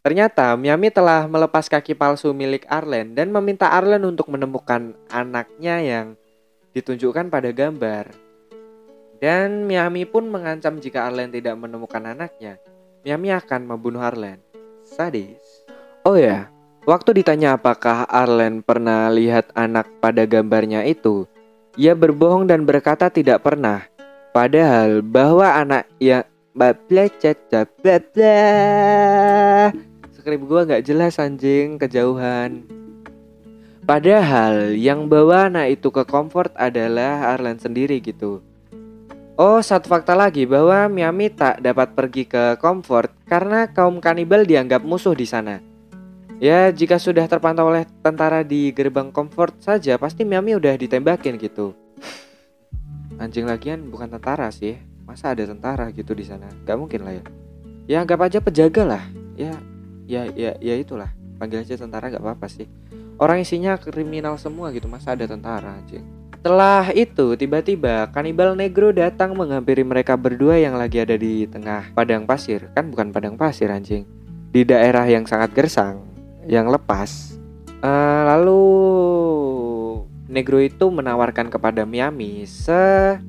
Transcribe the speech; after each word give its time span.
Ternyata 0.00 0.56
Miami 0.56 0.88
telah 0.88 1.28
melepas 1.28 1.68
kaki 1.68 1.92
palsu 1.92 2.32
milik 2.32 2.64
Arlen 2.72 3.12
dan 3.12 3.28
meminta 3.28 3.68
Arlen 3.68 4.00
untuk 4.08 4.32
menemukan 4.32 4.96
anaknya 5.12 5.76
yang 5.84 6.16
ditunjukkan 6.72 7.28
pada 7.28 7.52
gambar. 7.52 8.08
Dan 9.20 9.68
Miami 9.68 10.08
pun 10.08 10.24
mengancam 10.32 10.80
jika 10.80 11.04
Arlen 11.04 11.28
tidak 11.28 11.52
menemukan 11.60 12.00
anaknya, 12.00 12.56
Miami 13.04 13.28
akan 13.28 13.68
membunuh 13.68 14.00
Arlen. 14.00 14.40
Sadis. 14.88 15.68
Oh 16.08 16.16
ya, 16.16 16.48
waktu 16.88 17.20
ditanya 17.20 17.60
apakah 17.60 18.08
Arlen 18.08 18.64
pernah 18.64 19.12
lihat 19.12 19.52
anak 19.52 19.84
pada 20.00 20.24
gambarnya 20.24 20.80
itu, 20.88 21.28
ia 21.76 21.92
berbohong 21.92 22.48
dan 22.48 22.64
berkata 22.64 23.12
tidak 23.12 23.44
pernah. 23.44 23.84
Padahal 24.32 25.04
bahwa 25.04 25.60
anak 25.60 25.84
yang 26.00 26.24
bla 26.56 26.72
skrip 30.20 30.44
gue 30.44 30.60
nggak 30.68 30.84
jelas 30.84 31.16
anjing 31.16 31.80
kejauhan 31.80 32.68
Padahal 33.90 34.78
yang 34.78 35.10
bawa 35.10 35.50
anak 35.50 35.80
itu 35.80 35.90
ke 35.90 36.06
comfort 36.06 36.54
adalah 36.54 37.34
Arlen 37.34 37.58
sendiri 37.58 37.98
gitu. 37.98 38.38
Oh, 39.34 39.58
satu 39.58 39.90
fakta 39.90 40.14
lagi 40.14 40.46
bahwa 40.46 40.86
Miami 40.86 41.26
tak 41.26 41.58
dapat 41.58 41.96
pergi 41.98 42.28
ke 42.28 42.54
comfort 42.62 43.10
karena 43.26 43.66
kaum 43.66 43.98
kanibal 43.98 44.46
dianggap 44.46 44.86
musuh 44.86 45.10
di 45.10 45.26
sana. 45.26 45.58
Ya, 46.38 46.70
jika 46.70 47.02
sudah 47.02 47.26
terpantau 47.26 47.66
oleh 47.66 47.82
tentara 47.98 48.46
di 48.46 48.70
gerbang 48.70 49.10
comfort 49.10 49.58
saja, 49.58 49.98
pasti 49.98 50.22
Miami 50.22 50.54
udah 50.54 50.76
ditembakin 50.78 51.34
gitu. 51.40 51.74
Anjing 53.18 53.48
lagian 53.48 53.90
bukan 53.90 54.06
tentara 54.06 54.54
sih. 54.54 54.78
Masa 55.02 55.34
ada 55.34 55.42
tentara 55.50 55.90
gitu 55.90 56.14
di 56.14 56.22
sana? 56.22 56.46
Gak 56.62 56.78
mungkin 56.78 57.02
lah 57.02 57.18
ya. 57.18 57.24
Ya 57.90 57.96
anggap 58.06 58.22
aja 58.22 58.38
penjaga 58.38 58.86
lah. 58.86 59.02
Ya 59.34 59.58
ya 60.10 60.26
ya 60.34 60.58
ya 60.58 60.74
itulah. 60.74 61.14
Panggil 61.38 61.62
aja 61.62 61.78
tentara 61.78 62.10
gak 62.10 62.20
apa-apa 62.20 62.50
sih. 62.50 62.66
Orang 63.22 63.38
isinya 63.38 63.78
kriminal 63.78 64.34
semua 64.42 64.74
gitu 64.74 64.90
masa 64.90 65.14
ada 65.14 65.30
tentara 65.30 65.78
anjing 65.78 66.20
setelah 66.40 66.88
itu 66.96 67.36
tiba-tiba 67.36 68.08
kanibal 68.16 68.56
negro 68.56 68.96
datang 68.96 69.36
menghampiri 69.36 69.84
mereka 69.84 70.16
berdua 70.16 70.56
yang 70.56 70.72
lagi 70.72 70.96
ada 70.96 71.12
di 71.12 71.44
tengah 71.44 71.92
padang 71.92 72.24
pasir. 72.24 72.64
Kan 72.72 72.88
bukan 72.88 73.12
padang 73.12 73.36
pasir 73.36 73.68
anjing. 73.68 74.08
Di 74.48 74.64
daerah 74.64 75.04
yang 75.04 75.28
sangat 75.28 75.52
gersang 75.52 76.00
yang 76.48 76.72
lepas. 76.72 77.36
Uh, 77.84 78.22
lalu 78.24 78.64
negro 80.32 80.64
itu 80.64 80.88
menawarkan 80.88 81.52
kepada 81.52 81.84
Miami 81.84 82.48
se 82.48 83.20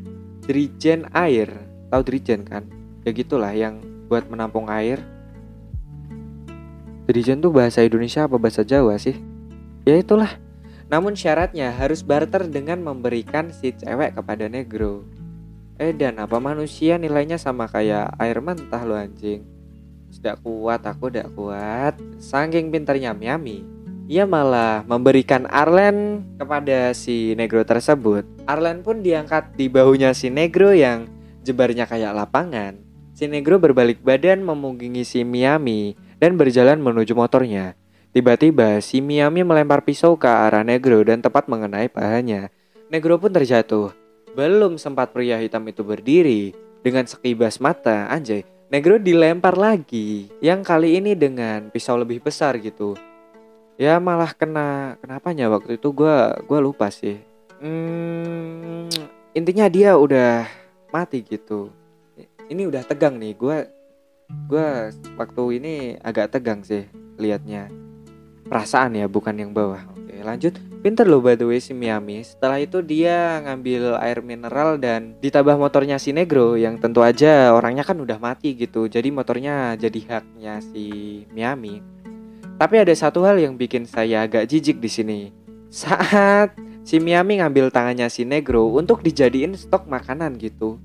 drijen 0.47 1.11
air. 1.11 1.52
Tahu 1.91 2.02
drijen 2.08 2.47
kan? 2.47 2.63
Ya 3.03 3.11
gitulah 3.11 3.52
yang 3.52 3.84
buat 4.08 4.31
menampung 4.31 4.72
air 4.72 5.03
Dirijen 7.12 7.44
tuh 7.44 7.52
bahasa 7.52 7.84
Indonesia 7.84 8.23
apa 8.23 8.40
bahasa 8.40 8.64
Jawa 8.64 8.95
sih? 8.95 9.20
Ya 9.84 10.00
itulah. 10.00 10.40
Namun 10.88 11.12
syaratnya 11.12 11.68
harus 11.76 12.08
barter 12.08 12.48
dengan 12.48 12.80
memberikan 12.80 13.52
si 13.52 13.76
cewek 13.76 14.16
kepada 14.16 14.48
negro. 14.48 15.03
Eh 15.76 15.92
dan 15.92 16.23
apa 16.23 16.40
manusia 16.40 16.95
nilainya 16.95 17.36
sama 17.36 17.68
kayak 17.68 18.16
air 18.16 18.40
mentah 18.40 18.88
lo 18.88 18.95
anjing. 18.95 19.44
Sudah 20.08 20.40
kuat 20.40 20.88
aku 20.88 21.12
tidak 21.12 21.36
kuat. 21.36 22.00
Saking 22.23 22.72
pintarnya 22.72 23.12
Miami, 23.12 23.59
ia 24.08 24.23
malah 24.23 24.88
memberikan 24.88 25.44
Arlen 25.52 26.23
kepada 26.40 26.96
si 26.96 27.36
negro 27.36 27.68
tersebut. 27.68 28.23
Arlen 28.48 28.88
pun 28.88 29.03
diangkat 29.03 29.59
di 29.59 29.68
bahunya 29.68 30.16
si 30.16 30.31
negro 30.31 30.72
yang 30.72 31.12
jebarnya 31.44 31.92
kayak 31.92 32.16
lapangan. 32.16 32.80
Si 33.12 33.28
negro 33.28 33.59
berbalik 33.59 34.00
badan 34.00 34.48
memungkingi 34.48 35.03
si 35.03 35.28
Miami 35.28 35.92
dan 36.22 36.38
berjalan 36.38 36.77
menuju 36.77 37.17
motornya. 37.17 37.73
Tiba-tiba 38.14 38.77
si 38.86 39.02
Miami 39.02 39.41
melempar 39.41 39.81
pisau 39.81 40.14
ke 40.14 40.30
arah 40.30 40.61
Negro 40.61 41.02
dan 41.02 41.25
tepat 41.25 41.50
mengenai 41.50 41.89
pahanya. 41.89 42.53
Negro 42.94 43.17
pun 43.17 43.33
terjatuh. 43.33 43.89
Belum 44.38 44.78
sempat 44.78 45.09
pria 45.09 45.41
hitam 45.41 45.66
itu 45.66 45.81
berdiri, 45.81 46.53
dengan 46.85 47.09
sekibas 47.09 47.57
mata, 47.57 48.06
anjay, 48.13 48.46
Negro 48.72 48.96
dilempar 49.01 49.59
lagi. 49.59 50.31
Yang 50.40 50.62
kali 50.63 50.90
ini 51.01 51.12
dengan 51.18 51.68
pisau 51.73 52.00
lebih 52.00 52.23
besar 52.23 52.56
gitu. 52.62 52.96
Ya 53.75 53.97
malah 53.97 54.31
kena 54.31 54.96
kenapanya 55.01 55.50
waktu 55.51 55.75
itu 55.75 55.91
gue 55.91 56.16
gua 56.46 56.59
lupa 56.62 56.88
sih. 56.88 57.19
Hmm, 57.59 58.88
intinya 59.35 59.67
dia 59.67 59.97
udah 59.97 60.47
mati 60.94 61.19
gitu. 61.25 61.67
Ini 62.47 62.67
udah 62.67 62.84
tegang 62.84 63.19
nih, 63.19 63.35
gue 63.35 63.57
gue 64.52 64.92
waktu 65.16 65.44
ini 65.62 65.75
agak 66.03 66.36
tegang 66.36 66.59
sih 66.66 66.84
liatnya. 67.16 67.72
Perasaan 68.47 69.00
ya 69.00 69.08
bukan 69.08 69.38
yang 69.40 69.56
bawah. 69.56 69.80
Oke 69.96 70.19
lanjut. 70.19 70.59
Pinter 70.81 71.06
loh 71.06 71.22
by 71.22 71.38
the 71.38 71.46
way 71.46 71.62
si 71.62 71.78
Miami. 71.78 72.25
Setelah 72.25 72.58
itu 72.59 72.81
dia 72.81 73.38
ngambil 73.46 74.02
air 74.02 74.20
mineral 74.25 74.81
dan 74.81 75.14
ditambah 75.22 75.56
motornya 75.56 76.02
si 76.02 76.09
Negro 76.12 76.58
yang 76.58 76.81
tentu 76.81 77.06
aja 77.06 77.53
orangnya 77.53 77.86
kan 77.86 78.02
udah 78.02 78.18
mati 78.18 78.58
gitu. 78.58 78.90
Jadi 78.90 79.14
motornya 79.14 79.78
jadi 79.78 80.00
haknya 80.09 80.59
si 80.59 81.24
Miami. 81.31 81.80
Tapi 82.58 82.75
ada 82.81 82.91
satu 82.91 83.24
hal 83.24 83.40
yang 83.40 83.56
bikin 83.56 83.88
saya 83.88 84.25
agak 84.25 84.50
jijik 84.50 84.84
di 84.84 84.90
sini. 84.90 85.20
Saat 85.72 86.58
si 86.84 87.00
Miami 87.00 87.40
ngambil 87.40 87.72
tangannya 87.72 88.12
si 88.12 88.28
Negro 88.28 88.68
untuk 88.74 89.00
dijadiin 89.06 89.56
stok 89.56 89.88
makanan 89.88 90.36
gitu 90.41 90.81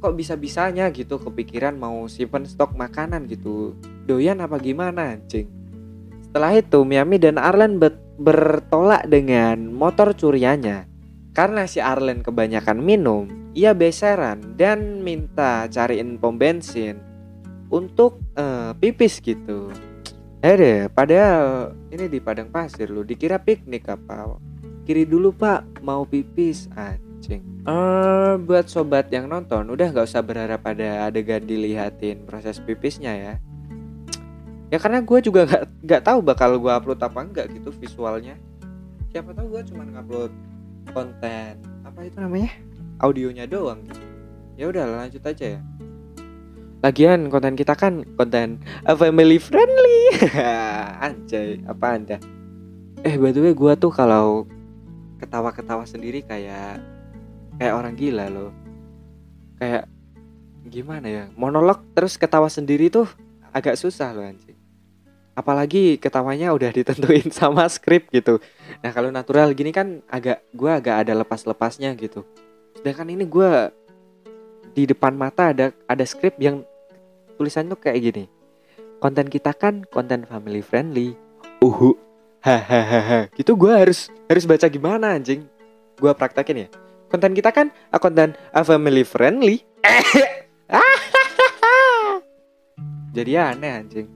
kok 0.00 0.14
bisa-bisanya 0.14 0.92
gitu 0.92 1.16
kepikiran 1.16 1.76
mau 1.76 2.04
simpen 2.06 2.44
stok 2.44 2.76
makanan 2.76 3.26
gitu. 3.26 3.74
Doyan 4.04 4.44
apa 4.44 4.60
gimana 4.60 5.16
anjing? 5.16 5.48
Setelah 6.22 6.52
itu 6.56 6.84
Miami 6.84 7.16
dan 7.16 7.40
Arlen 7.40 7.80
bertolak 8.20 9.08
dengan 9.08 9.72
motor 9.72 10.12
curiannya. 10.12 10.84
Karena 11.32 11.68
si 11.68 11.80
Arlen 11.84 12.24
kebanyakan 12.24 12.80
minum 12.80 13.28
ia 13.56 13.72
beseran 13.72 14.56
dan 14.60 15.00
minta 15.00 15.64
cariin 15.72 16.20
pom 16.20 16.36
bensin 16.36 17.00
untuk 17.72 18.20
uh, 18.36 18.76
pipis 18.76 19.20
gitu. 19.24 19.72
Ada 20.44 20.92
padahal 20.92 21.72
ini 21.88 22.06
di 22.12 22.20
padang 22.20 22.52
pasir 22.52 22.92
lo 22.92 23.00
dikira 23.00 23.40
piknik 23.40 23.88
apa? 23.88 24.36
Kiri 24.84 25.08
dulu 25.08 25.32
pak 25.32 25.80
mau 25.80 26.04
pipis 26.04 26.68
anjing. 26.76 27.55
Uh, 27.66 28.38
buat 28.46 28.70
sobat 28.70 29.10
yang 29.10 29.26
nonton, 29.26 29.66
udah 29.66 29.90
nggak 29.90 30.06
usah 30.06 30.22
berharap 30.22 30.62
pada 30.62 31.10
adegan 31.10 31.42
dilihatin 31.42 32.22
proses 32.22 32.62
pipisnya 32.62 33.10
ya. 33.10 33.34
Ya 34.70 34.78
karena 34.78 35.02
gue 35.02 35.18
juga 35.18 35.50
nggak 35.50 35.64
nggak 35.82 36.02
tahu 36.06 36.18
bakal 36.22 36.62
gue 36.62 36.70
upload 36.70 37.02
apa 37.02 37.18
enggak 37.26 37.46
gitu 37.50 37.74
visualnya. 37.74 38.38
Siapa 39.10 39.34
tahu 39.34 39.58
gue 39.58 39.62
cuma 39.74 39.82
ngupload 39.82 40.30
konten 40.94 41.58
apa 41.82 42.06
itu 42.06 42.18
namanya 42.22 42.54
audionya 43.02 43.50
doang. 43.50 43.82
Ya 44.54 44.70
udah 44.70 44.86
lanjut 44.86 45.26
aja 45.26 45.58
ya. 45.58 45.60
Lagian 46.86 47.34
konten 47.34 47.58
kita 47.58 47.74
kan 47.74 48.06
konten 48.14 48.62
family 48.86 49.42
friendly. 49.42 50.22
Anjay, 51.02 51.66
apa 51.66 51.86
anda? 51.98 52.16
Eh 53.02 53.18
by 53.18 53.34
the 53.34 53.42
way 53.42 53.54
gue 53.58 53.72
tuh 53.74 53.90
kalau 53.90 54.46
ketawa-ketawa 55.18 55.82
sendiri 55.82 56.22
kayak 56.22 56.78
kayak 57.56 57.74
orang 57.74 57.94
gila 57.96 58.26
loh. 58.28 58.50
Kayak 59.56 59.88
gimana 60.66 61.06
ya 61.06 61.24
monolog 61.38 61.78
terus 61.94 62.18
ketawa 62.18 62.50
sendiri 62.50 62.90
tuh 62.90 63.08
agak 63.52 63.76
susah 63.80 64.12
loh 64.12 64.24
anjing. 64.24 64.56
Apalagi 65.36 66.00
ketawanya 66.00 66.52
udah 66.52 66.72
ditentuin 66.72 67.28
sama 67.34 67.68
skrip 67.68 68.08
gitu. 68.12 68.40
Nah 68.80 68.90
kalau 68.92 69.12
natural 69.12 69.52
gini 69.52 69.72
kan 69.72 70.00
agak 70.08 70.44
gue 70.52 70.70
agak 70.70 71.06
ada 71.06 71.12
lepas-lepasnya 71.16 71.92
gitu. 71.96 72.24
Sedangkan 72.76 73.08
ini 73.12 73.24
gue 73.24 73.72
di 74.76 74.84
depan 74.84 75.16
mata 75.16 75.52
ada 75.52 75.72
ada 75.88 76.04
skrip 76.04 76.36
yang 76.36 76.64
tulisannya 77.40 77.72
tuh 77.72 77.80
kayak 77.80 78.00
gini. 78.00 78.24
Konten 79.00 79.28
kita 79.28 79.52
kan 79.52 79.84
konten 79.88 80.24
family 80.24 80.64
friendly. 80.64 81.16
Uhu 81.60 81.96
hahaha. 82.40 83.28
Gitu 83.32 83.52
gue 83.56 83.72
harus 83.72 84.08
harus 84.28 84.44
baca 84.44 84.68
gimana 84.68 85.16
anjing? 85.16 85.44
Gue 85.96 86.12
praktekin 86.12 86.68
ya 86.68 86.68
konten 87.08 87.32
kita 87.34 87.50
kan? 87.54 87.70
Uh, 87.90 88.00
konten 88.00 88.34
uh, 88.52 88.64
family 88.66 89.02
friendly. 89.06 89.62
Jadi 93.16 93.32
aneh 93.32 93.72
anjing. 93.72 94.08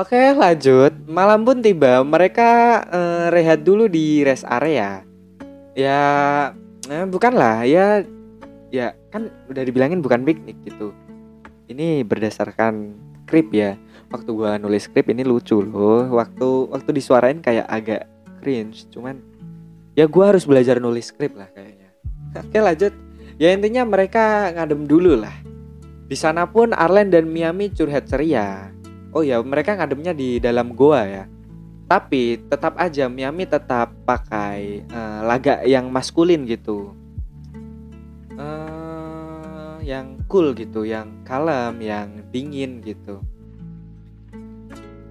Oke 0.00 0.16
lanjut. 0.32 0.96
Malam 1.04 1.44
pun 1.44 1.60
tiba. 1.60 2.00
Mereka 2.00 2.50
uh, 2.88 3.26
rehat 3.28 3.62
dulu 3.62 3.84
di 3.84 4.24
rest 4.24 4.48
area. 4.48 5.04
Ya 5.76 6.00
eh, 6.88 7.04
bukan 7.04 7.36
lah 7.36 7.66
ya 7.68 8.00
ya 8.72 8.96
kan 9.12 9.28
udah 9.52 9.62
dibilangin 9.62 10.00
bukan 10.00 10.24
piknik 10.24 10.56
gitu. 10.64 10.96
Ini 11.68 12.00
berdasarkan 12.08 12.96
skrip 13.28 13.52
ya. 13.52 13.76
Waktu 14.08 14.30
gua 14.32 14.56
nulis 14.56 14.88
skrip 14.88 15.12
ini 15.12 15.20
lucu 15.20 15.60
loh. 15.60 16.08
Waktu 16.08 16.72
waktu 16.72 16.90
disuarain 16.96 17.44
kayak 17.44 17.68
agak 17.68 18.08
cringe. 18.40 18.88
Cuman 18.88 19.20
ya 19.92 20.08
gua 20.08 20.32
harus 20.32 20.48
belajar 20.48 20.80
nulis 20.80 21.12
skrip 21.12 21.36
lah 21.36 21.52
kayaknya 21.52 21.73
Oke 22.34 22.58
lanjut. 22.58 22.92
Ya 23.38 23.50
intinya 23.50 23.82
mereka 23.86 24.50
ngadem 24.54 24.86
dulu 24.86 25.18
lah. 25.18 25.34
Di 26.06 26.14
sana 26.14 26.46
pun 26.46 26.70
Arlen 26.74 27.10
dan 27.10 27.26
Miami 27.26 27.70
curhat 27.70 28.06
ceria. 28.06 28.74
oh 29.14 29.22
ya 29.22 29.38
mereka 29.40 29.78
ngademnya 29.78 30.10
di 30.10 30.42
dalam 30.42 30.74
goa 30.74 31.06
ya 31.06 31.24
tapi 31.84 32.42
tetap 32.50 32.74
aja 32.80 33.06
Miami 33.06 33.44
tetap 33.44 33.94
pakai 34.02 34.82
uh, 34.88 35.20
laga 35.22 35.62
yang 35.62 35.92
maskulin 35.92 36.42
gitu 36.48 36.96
uh, 38.34 39.78
yang 39.84 40.18
cool 40.26 40.56
gitu 40.56 40.82
yang 40.82 41.12
kalem 41.22 41.78
yang 41.84 42.08
dingin 42.32 42.80
gitu 42.80 43.20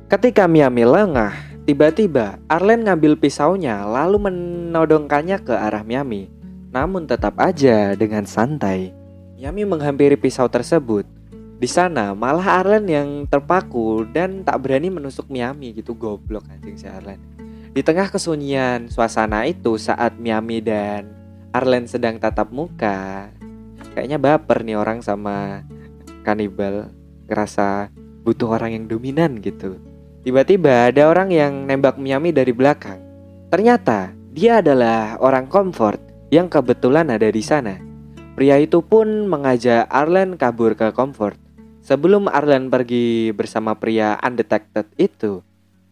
ketika 0.10 0.50
Miami 0.50 0.84
lengah 0.84 1.32
tiba-tiba 1.64 2.42
Arlen 2.50 2.84
ngambil 2.90 3.22
pisaunya 3.22 3.86
lalu 3.86 4.28
menodongkannya 4.28 5.40
ke 5.46 5.54
arah 5.54 5.86
Miami 5.86 6.33
namun 6.74 7.06
tetap 7.06 7.38
aja 7.38 7.94
dengan 7.94 8.26
santai 8.26 8.90
Miami 9.38 9.64
menghampiri 9.64 10.18
pisau 10.18 10.50
tersebut 10.50 11.06
di 11.64 11.72
sana 11.72 12.12
malah 12.12 12.60
Arlen 12.60 12.84
yang 12.92 13.10
terpaku 13.24 14.04
dan 14.12 14.44
tak 14.44 14.60
berani 14.60 14.92
menusuk 14.92 15.32
Miami 15.32 15.72
gitu 15.72 15.96
goblok 15.96 16.44
anjing 16.52 16.76
si 16.76 16.92
Arlen. 16.92 17.16
Di 17.72 17.80
tengah 17.80 18.12
kesunyian 18.12 18.92
suasana 18.92 19.48
itu 19.48 19.80
saat 19.80 20.20
Miami 20.20 20.60
dan 20.60 21.08
Arlen 21.56 21.88
sedang 21.88 22.20
tatap 22.20 22.52
muka, 22.52 23.32
kayaknya 23.96 24.20
baper 24.20 24.68
nih 24.68 24.76
orang 24.76 25.00
sama 25.00 25.64
kanibal, 26.28 26.92
ngerasa 27.32 27.96
butuh 28.28 28.60
orang 28.60 28.76
yang 28.76 28.86
dominan 28.92 29.40
gitu. 29.40 29.80
Tiba-tiba 30.28 30.92
ada 30.92 31.08
orang 31.08 31.32
yang 31.32 31.64
nembak 31.64 31.96
Miami 31.96 32.36
dari 32.36 32.52
belakang. 32.52 33.00
Ternyata 33.48 34.12
dia 34.36 34.60
adalah 34.60 35.16
orang 35.24 35.48
comfort 35.48 36.13
yang 36.34 36.50
kebetulan 36.50 37.14
ada 37.14 37.30
di 37.30 37.46
sana. 37.46 37.78
Pria 38.34 38.58
itu 38.58 38.82
pun 38.82 39.30
mengajak 39.30 39.86
Arlen 39.86 40.34
kabur 40.42 40.74
ke 40.74 40.90
comfort. 40.90 41.38
Sebelum 41.86 42.26
Arlen 42.26 42.74
pergi 42.74 43.30
bersama 43.38 43.78
pria 43.78 44.18
undetected 44.18 44.90
itu, 44.98 45.46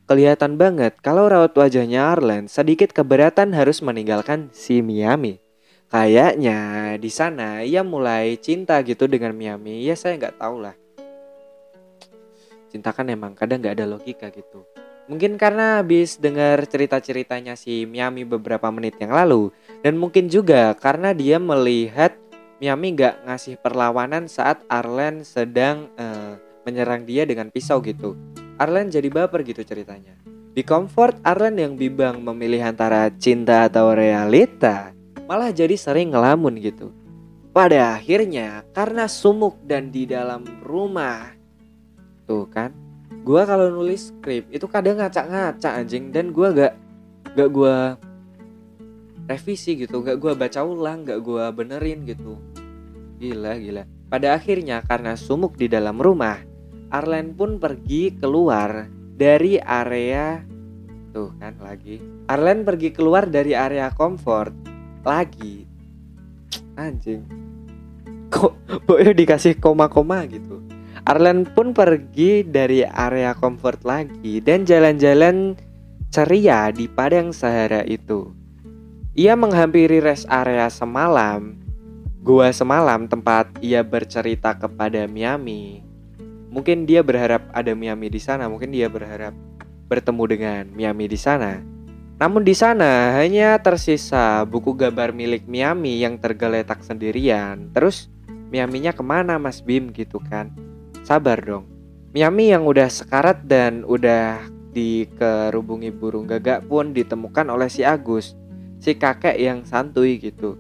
kelihatan 0.10 0.58
banget 0.58 0.98
kalau 1.06 1.30
raut 1.30 1.54
wajahnya 1.54 2.10
Arlen 2.10 2.50
sedikit 2.50 2.90
keberatan 2.90 3.54
harus 3.54 3.86
meninggalkan 3.86 4.50
si 4.50 4.82
Miami. 4.82 5.38
Kayaknya 5.94 6.58
di 6.98 7.12
sana 7.14 7.62
ia 7.62 7.86
mulai 7.86 8.40
cinta 8.42 8.82
gitu 8.82 9.06
dengan 9.06 9.38
Miami. 9.38 9.86
Ya 9.86 9.94
saya 9.94 10.18
nggak 10.18 10.42
tahu 10.42 10.64
lah. 10.64 10.74
Cinta 12.72 12.96
kan 12.96 13.06
emang 13.12 13.36
kadang 13.38 13.62
nggak 13.62 13.76
ada 13.78 13.86
logika 13.86 14.32
gitu. 14.32 14.64
Mungkin 15.12 15.36
karena 15.36 15.84
habis 15.84 16.16
dengar 16.16 16.64
cerita-ceritanya 16.64 17.60
si 17.60 17.84
Miami 17.84 18.24
beberapa 18.24 18.72
menit 18.72 18.96
yang 18.96 19.12
lalu 19.12 19.52
dan 19.84 20.00
mungkin 20.00 20.32
juga 20.32 20.72
karena 20.72 21.12
dia 21.12 21.36
melihat 21.36 22.16
Miami 22.64 22.96
gak 22.96 23.28
ngasih 23.28 23.60
perlawanan 23.60 24.32
saat 24.32 24.64
Arlen 24.72 25.28
sedang 25.28 25.92
uh, 26.00 26.40
menyerang 26.64 27.04
dia 27.04 27.28
dengan 27.28 27.52
pisau 27.52 27.84
gitu. 27.84 28.16
Arlen 28.56 28.88
jadi 28.88 29.12
baper 29.12 29.44
gitu 29.44 29.68
ceritanya. 29.68 30.16
Di 30.56 30.64
comfort, 30.64 31.20
Arlen 31.28 31.60
yang 31.60 31.74
bimbang 31.76 32.24
memilih 32.24 32.64
antara 32.72 33.12
cinta 33.12 33.68
atau 33.68 33.92
realita, 33.92 34.96
malah 35.28 35.52
jadi 35.52 35.76
sering 35.76 36.16
ngelamun 36.16 36.56
gitu. 36.56 36.96
Pada 37.52 38.00
akhirnya, 38.00 38.64
karena 38.72 39.12
sumuk 39.12 39.60
dan 39.68 39.92
di 39.92 40.08
dalam 40.08 40.48
rumah, 40.64 41.36
tuh 42.30 42.48
kan, 42.48 42.72
gua 43.22 43.46
kalau 43.46 43.70
nulis 43.70 44.10
skrip 44.10 44.50
itu 44.50 44.66
kadang 44.66 44.98
ngacak-ngacak 45.02 45.74
anjing. 45.86 46.10
Dan 46.10 46.34
gua 46.34 46.54
gak 46.54 46.74
gak 47.38 47.50
gua 47.50 47.96
revisi 49.32 49.80
gitu 49.80 50.04
gak 50.04 50.20
gue 50.20 50.34
baca 50.36 50.60
ulang 50.68 51.08
gak 51.08 51.24
gue 51.24 51.46
benerin 51.56 52.04
gitu. 52.04 52.36
Gila 53.22 53.56
gila. 53.56 53.84
Pada 54.12 54.36
akhirnya 54.36 54.84
karena 54.84 55.16
sumuk 55.16 55.56
di 55.56 55.72
dalam 55.72 55.96
rumah 55.96 56.42
Arlen 56.92 57.32
pun 57.32 57.56
pergi 57.56 58.20
keluar 58.20 58.92
dari 59.16 59.56
area 59.56 60.44
tuh 61.16 61.32
kan 61.40 61.56
lagi. 61.64 62.04
Arlen 62.28 62.68
pergi 62.68 62.92
keluar 62.92 63.32
dari 63.32 63.56
area 63.56 63.88
comfort 63.96 64.52
lagi. 65.08 65.64
Anjing. 66.76 67.24
Kok 68.32 68.54
boyo 68.88 69.12
dikasih 69.16 69.60
koma-koma 69.60 70.24
gitu 70.28 70.71
Arlen 71.10 71.50
pun 71.50 71.74
pergi 71.74 72.46
dari 72.46 72.86
area 72.86 73.34
comfort 73.34 73.82
lagi 73.82 74.38
dan 74.38 74.64
jalan-jalan 74.64 75.58
ceria 76.14 76.70
di 76.70 76.86
padang 76.86 77.34
Sahara 77.34 77.82
itu 77.90 78.30
ia 79.18 79.36
menghampiri 79.36 80.00
rest 80.00 80.24
area 80.32 80.72
semalam, 80.72 81.58
gua 82.24 82.54
semalam 82.56 83.12
tempat 83.12 83.50
ia 83.60 83.84
bercerita 83.84 84.56
kepada 84.56 85.04
Miami. 85.10 85.84
Mungkin 86.52 86.88
dia 86.88 87.04
berharap 87.04 87.44
ada 87.52 87.76
Miami 87.76 88.08
di 88.08 88.20
sana, 88.20 88.48
mungkin 88.48 88.72
dia 88.72 88.88
berharap 88.88 89.36
bertemu 89.92 90.24
dengan 90.32 90.64
Miami 90.72 91.12
di 91.12 91.20
sana. 91.20 91.60
Namun 92.22 92.46
di 92.46 92.56
sana 92.56 93.18
hanya 93.20 93.60
tersisa 93.60 94.46
buku 94.48 94.78
gambar 94.78 95.12
milik 95.12 95.44
Miami 95.50 96.00
yang 96.00 96.22
tergeletak 96.22 96.86
sendirian. 96.86 97.74
Terus 97.74 98.08
Miaminya 98.52 98.92
ke 98.92 99.00
mana 99.00 99.40
Mas 99.40 99.64
Bim 99.64 99.96
gitu 99.96 100.20
kan? 100.20 100.52
Sabar 101.12 101.44
dong. 101.44 101.68
Miami 102.16 102.56
yang 102.56 102.64
udah 102.64 102.88
sekarat 102.88 103.44
dan 103.44 103.84
udah 103.84 104.48
dikerubungi 104.72 105.92
burung 105.92 106.24
gagak 106.24 106.64
pun 106.72 106.96
ditemukan 106.96 107.52
oleh 107.52 107.68
si 107.68 107.84
Agus 107.84 108.32
si 108.80 108.96
kakek 108.96 109.36
yang 109.36 109.68
santuy 109.68 110.24
gitu. 110.24 110.56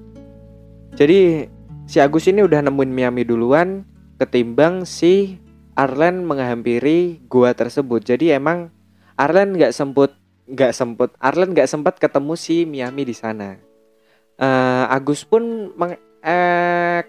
Jadi 0.99 1.47
si 1.87 2.03
Agus 2.03 2.27
ini 2.27 2.43
udah 2.43 2.67
nemuin 2.67 2.91
Miami 2.91 3.23
duluan 3.23 3.87
ketimbang 4.19 4.83
si 4.83 5.39
Arlen 5.79 6.27
menghampiri 6.27 7.23
gua 7.31 7.55
tersebut. 7.55 8.03
Jadi 8.03 8.35
emang 8.35 8.75
Arlen 9.15 9.55
nggak 9.55 9.71
semput 9.71 10.19
nggak 10.51 10.75
semput 10.75 11.15
Arlen 11.23 11.55
nggak 11.55 11.71
sempat 11.71 11.95
ketemu 11.95 12.35
si 12.35 12.67
Miami 12.67 13.07
di 13.07 13.15
sana. 13.15 13.55
Uh, 14.35 14.83
Agus 14.91 15.23
pun 15.23 15.71
meng, 15.79 15.95
eh, 16.19 17.07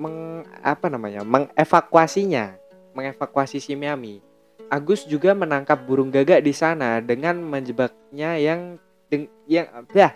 meng 0.00 0.48
apa 0.64 0.88
namanya 0.88 1.28
mengevakuasinya 1.28 2.59
mengevakuasi 3.00 3.56
si 3.56 3.72
Miami 3.72 4.20
Agus 4.70 5.02
juga 5.02 5.34
menangkap 5.34 5.82
burung 5.82 6.14
gagak 6.14 6.46
di 6.46 6.54
sana 6.54 7.02
dengan 7.02 7.42
menjebaknya 7.42 8.38
yang 8.38 8.78
yang 9.50 9.66
ya 9.90 10.14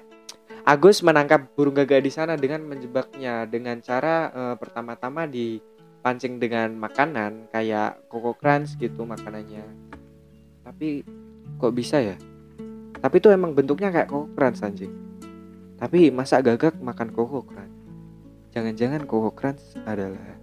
Agus 0.64 1.04
menangkap 1.04 1.50
burung 1.52 1.74
gagak 1.74 2.06
di 2.06 2.08
sana 2.08 2.38
dengan 2.38 2.64
menjebaknya 2.64 3.44
dengan 3.50 3.82
cara 3.84 4.30
uh, 4.32 4.54
pertama-tama 4.56 5.28
dipancing 5.28 6.40
dengan 6.40 6.72
makanan 6.78 7.52
kayak 7.52 8.06
koko 8.08 8.32
crunch 8.32 8.78
gitu 8.80 9.04
makanannya. 9.04 9.66
Tapi 10.64 11.04
kok 11.60 11.74
bisa 11.74 12.00
ya? 12.00 12.16
Tapi 12.96 13.14
itu 13.20 13.28
emang 13.28 13.52
bentuknya 13.52 13.92
kayak 13.92 14.08
koko 14.08 14.32
crunch 14.32 14.64
anjing. 14.64 14.94
Tapi 15.76 16.08
masa 16.08 16.40
gagak 16.40 16.80
makan 16.80 17.12
koko 17.12 17.44
crunch? 17.44 17.76
Jangan-jangan 18.56 19.04
koko 19.04 19.36
crunch 19.36 19.76
adalah 19.84 20.38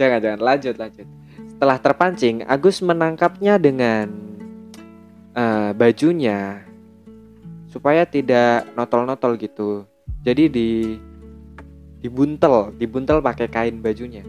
Jangan-jangan 0.00 0.40
lanjut 0.40 0.74
lanjut. 0.80 1.06
Setelah 1.52 1.76
terpancing, 1.76 2.40
Agus 2.48 2.80
menangkapnya 2.80 3.60
dengan 3.60 4.08
uh, 5.36 5.76
bajunya 5.76 6.64
supaya 7.68 8.08
tidak 8.08 8.64
notol-notol 8.72 9.36
gitu. 9.36 9.84
Jadi 10.24 10.48
di 10.48 10.70
dibuntel 12.00 12.72
dibuntel 12.80 13.20
pakai 13.20 13.52
kain 13.52 13.76
bajunya. 13.84 14.24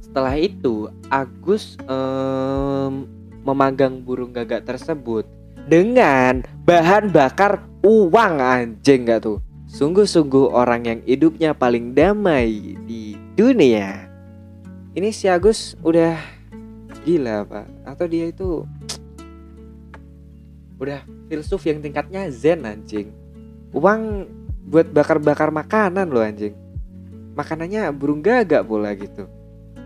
Setelah 0.00 0.32
itu 0.40 0.88
Agus 1.12 1.76
um, 1.84 3.04
memanggang 3.44 4.00
burung 4.00 4.32
gagak 4.32 4.64
tersebut 4.64 5.28
dengan 5.68 6.40
bahan 6.64 7.12
bakar 7.12 7.60
uang 7.84 8.40
anjing 8.40 9.04
gak 9.04 9.28
tuh? 9.28 9.44
Sungguh-sungguh 9.68 10.56
orang 10.56 10.88
yang 10.88 11.00
hidupnya 11.04 11.52
paling 11.52 11.92
damai 11.92 12.80
di 12.88 13.12
dunia 13.36 14.05
ini 14.96 15.12
si 15.12 15.28
Agus 15.28 15.76
udah 15.84 16.16
gila 17.04 17.44
pak. 17.44 17.68
Atau 17.84 18.08
dia 18.08 18.32
itu 18.32 18.64
udah 20.80 21.04
filsuf 21.28 21.60
yang 21.68 21.84
tingkatnya 21.84 22.32
zen 22.32 22.64
anjing. 22.64 23.12
Uang 23.76 24.24
buat 24.66 24.88
bakar-bakar 24.88 25.52
makanan 25.52 26.08
loh 26.08 26.24
anjing. 26.24 26.56
Makanannya 27.36 27.92
burung 27.92 28.24
gagak 28.24 28.64
pula 28.64 28.96
gitu. 28.96 29.28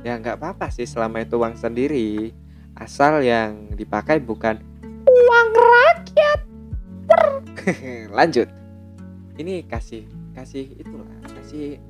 Ya 0.07 0.15
nggak 0.15 0.39
apa-apa 0.39 0.71
sih 0.71 0.87
selama 0.87 1.27
itu 1.27 1.35
uang 1.35 1.59
sendiri. 1.59 2.31
Asal 2.79 3.27
yang 3.27 3.75
dipakai 3.75 4.23
bukan 4.23 4.63
uang 5.05 5.49
rakyat. 5.59 6.41
Lanjut. 8.17 8.47
Ini 9.35 9.67
kasih 9.67 10.07
kasih 10.31 10.71
itulah 10.79 11.11
kasih 11.35 11.83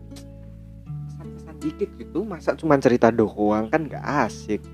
dikit 1.60 1.92
gitu 2.00 2.24
masa 2.24 2.56
cuma 2.56 2.80
cerita 2.80 3.12
doang? 3.12 3.68
Kan 3.68 3.86
gak 3.86 4.02
asik. 4.02 4.64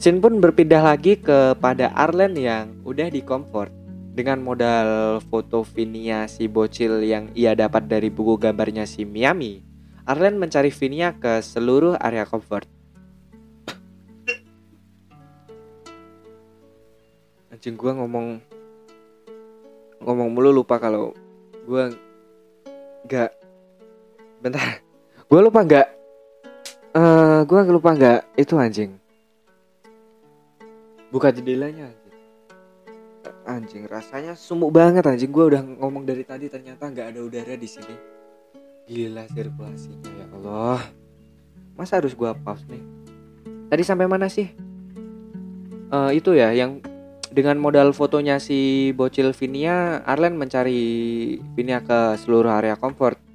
Shin 0.00 0.22
pun 0.22 0.38
berpindah 0.40 0.80
lagi 0.80 1.18
kepada 1.18 1.92
Arlen 1.92 2.38
yang 2.38 2.78
udah 2.86 3.10
di 3.10 3.20
comfort. 3.20 3.74
Dengan 4.10 4.42
modal 4.42 5.22
foto 5.30 5.62
Vinia 5.62 6.26
si 6.26 6.50
bocil 6.50 7.02
yang 7.06 7.30
ia 7.34 7.54
dapat 7.54 7.86
dari 7.86 8.10
buku 8.10 8.42
gambarnya 8.42 8.82
si 8.82 9.06
Miami 9.06 9.62
Arlen 10.10 10.42
mencari 10.42 10.74
Vinia 10.74 11.14
ke 11.14 11.38
seluruh 11.38 11.94
area 11.94 12.26
comfort. 12.26 12.66
Anjing 17.54 17.78
gua 17.78 17.94
ngomong 17.94 18.42
ngomong 20.02 20.28
mulu 20.34 20.50
lupa 20.50 20.82
kalau 20.82 21.14
gua 21.62 21.94
nggak 23.06 23.30
bentar. 24.42 24.82
Gua 25.30 25.40
lupa 25.46 25.62
nggak 25.62 25.88
uh, 26.94 27.40
gua 27.44 27.60
lupa 27.66 27.94
nggak. 27.94 28.20
Itu 28.38 28.56
anjing. 28.56 28.96
Buka 31.10 31.34
jendelanya 31.34 31.90
anjing. 31.90 31.98
anjing 33.50 33.82
rasanya 33.90 34.38
sumuk 34.38 34.70
banget 34.70 35.02
anjing. 35.06 35.34
Gua 35.34 35.50
udah 35.50 35.62
ngomong 35.62 36.06
dari 36.06 36.22
tadi 36.22 36.46
ternyata 36.46 36.86
nggak 36.86 37.06
ada 37.14 37.20
udara 37.20 37.54
di 37.58 37.66
sini. 37.66 37.94
Gila 38.86 39.26
sirkulasinya 39.30 40.10
ya 40.10 40.26
Allah. 40.38 40.80
Masa 41.78 41.98
harus 41.98 42.14
gua 42.14 42.34
pause 42.34 42.66
nih? 42.70 42.82
Tadi 43.70 43.82
sampai 43.86 44.06
mana 44.10 44.26
sih? 44.26 44.50
Uh, 45.90 46.14
itu 46.14 46.34
ya 46.34 46.54
yang 46.54 46.78
dengan 47.30 47.62
modal 47.62 47.94
fotonya 47.94 48.42
si 48.42 48.90
bocil 48.90 49.30
Vinia, 49.30 50.02
Arlen 50.02 50.34
mencari 50.34 51.38
Vinia 51.54 51.78
ke 51.82 52.18
seluruh 52.18 52.50
area 52.50 52.74
comfort. 52.74 53.29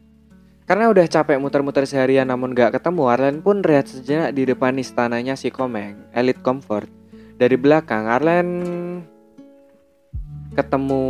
Karena 0.65 0.89
udah 0.89 1.05
capek 1.05 1.38
muter-muter 1.38 1.86
seharian 1.86 2.25
namun 2.25 2.57
gak 2.57 2.74
ketemu, 2.81 3.05
Arlen 3.05 3.38
pun 3.45 3.62
rehat 3.62 3.86
sejenak 3.86 4.34
di 4.34 4.50
depan 4.50 4.74
istananya 4.81 5.38
si 5.38 5.53
Komeng, 5.53 6.10
Elite 6.10 6.41
Comfort. 6.41 6.89
Dari 7.38 7.53
belakang, 7.53 8.10
Arlen 8.10 8.50
ketemu 10.57 11.03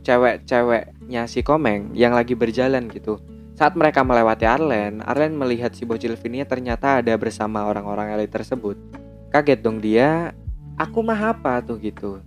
cewek-ceweknya 0.00 1.28
si 1.28 1.44
Komeng 1.44 1.92
yang 1.92 2.16
lagi 2.16 2.32
berjalan 2.32 2.88
gitu. 2.88 3.20
Saat 3.60 3.76
mereka 3.76 4.00
melewati 4.00 4.48
Arlen, 4.48 5.04
Arlen 5.04 5.36
melihat 5.36 5.76
si 5.76 5.84
bocil 5.84 6.16
Vinia 6.16 6.48
ternyata 6.48 7.04
ada 7.04 7.12
bersama 7.20 7.68
orang-orang 7.68 8.16
elit 8.16 8.32
tersebut. 8.32 8.80
Kaget 9.28 9.60
dong 9.60 9.84
dia, 9.84 10.32
aku 10.80 11.04
mah 11.04 11.36
apa 11.36 11.60
tuh 11.60 11.76
gitu. 11.76 12.24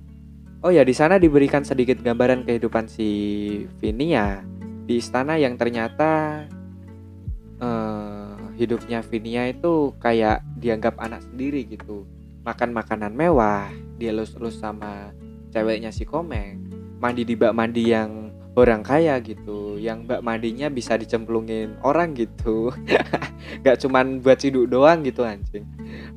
Oh 0.62 0.70
ya 0.70 0.86
di 0.86 0.94
sana 0.94 1.18
diberikan 1.18 1.66
sedikit 1.66 1.98
gambaran 2.06 2.46
kehidupan 2.46 2.86
si 2.86 3.10
Vinia 3.82 4.46
di 4.86 4.98
istana 4.98 5.38
yang 5.38 5.56
ternyata 5.56 6.44
uh, 7.62 8.36
hidupnya 8.58 9.06
Vinia 9.06 9.50
itu 9.50 9.94
kayak 10.02 10.44
dianggap 10.58 10.98
anak 10.98 11.24
sendiri 11.26 11.66
gitu. 11.70 12.06
Makan 12.42 12.74
makanan 12.74 13.14
mewah, 13.14 13.70
dia 14.02 14.10
lus-lus 14.10 14.58
sama 14.58 15.14
ceweknya 15.54 15.94
si 15.94 16.10
Komeng, 16.10 16.66
mandi 16.98 17.22
di 17.22 17.38
bak 17.38 17.54
mandi 17.54 17.94
yang 17.94 18.34
orang 18.58 18.84
kaya 18.84 19.16
gitu 19.24 19.80
yang 19.80 20.04
bak 20.04 20.20
mandinya 20.26 20.68
bisa 20.68 20.98
dicemplungin 20.98 21.78
orang 21.86 22.18
gitu. 22.18 22.74
Gak 23.66 23.78
cuman 23.86 24.20
buat 24.26 24.42
ciduk 24.42 24.68
doang 24.74 25.06
gitu 25.06 25.22
anjing. 25.22 25.66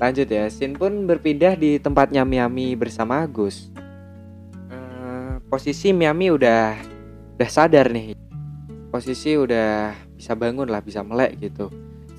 Lanjut 0.00 0.26
ya 0.26 0.48
Sin 0.48 0.74
pun 0.80 1.04
berpindah 1.04 1.60
di 1.60 1.76
tempatnya 1.76 2.24
Miami 2.24 2.72
bersama 2.72 3.28
Agus. 3.28 3.68
Uh, 4.72 5.38
posisi 5.52 5.92
Miami 5.92 6.32
udah 6.32 6.80
udah 7.36 7.50
sadar 7.50 7.90
nih 7.90 8.23
posisi 8.94 9.34
udah 9.34 9.90
bisa 10.14 10.38
bangun 10.38 10.70
lah 10.70 10.78
bisa 10.78 11.02
melek 11.02 11.50
gitu 11.50 11.66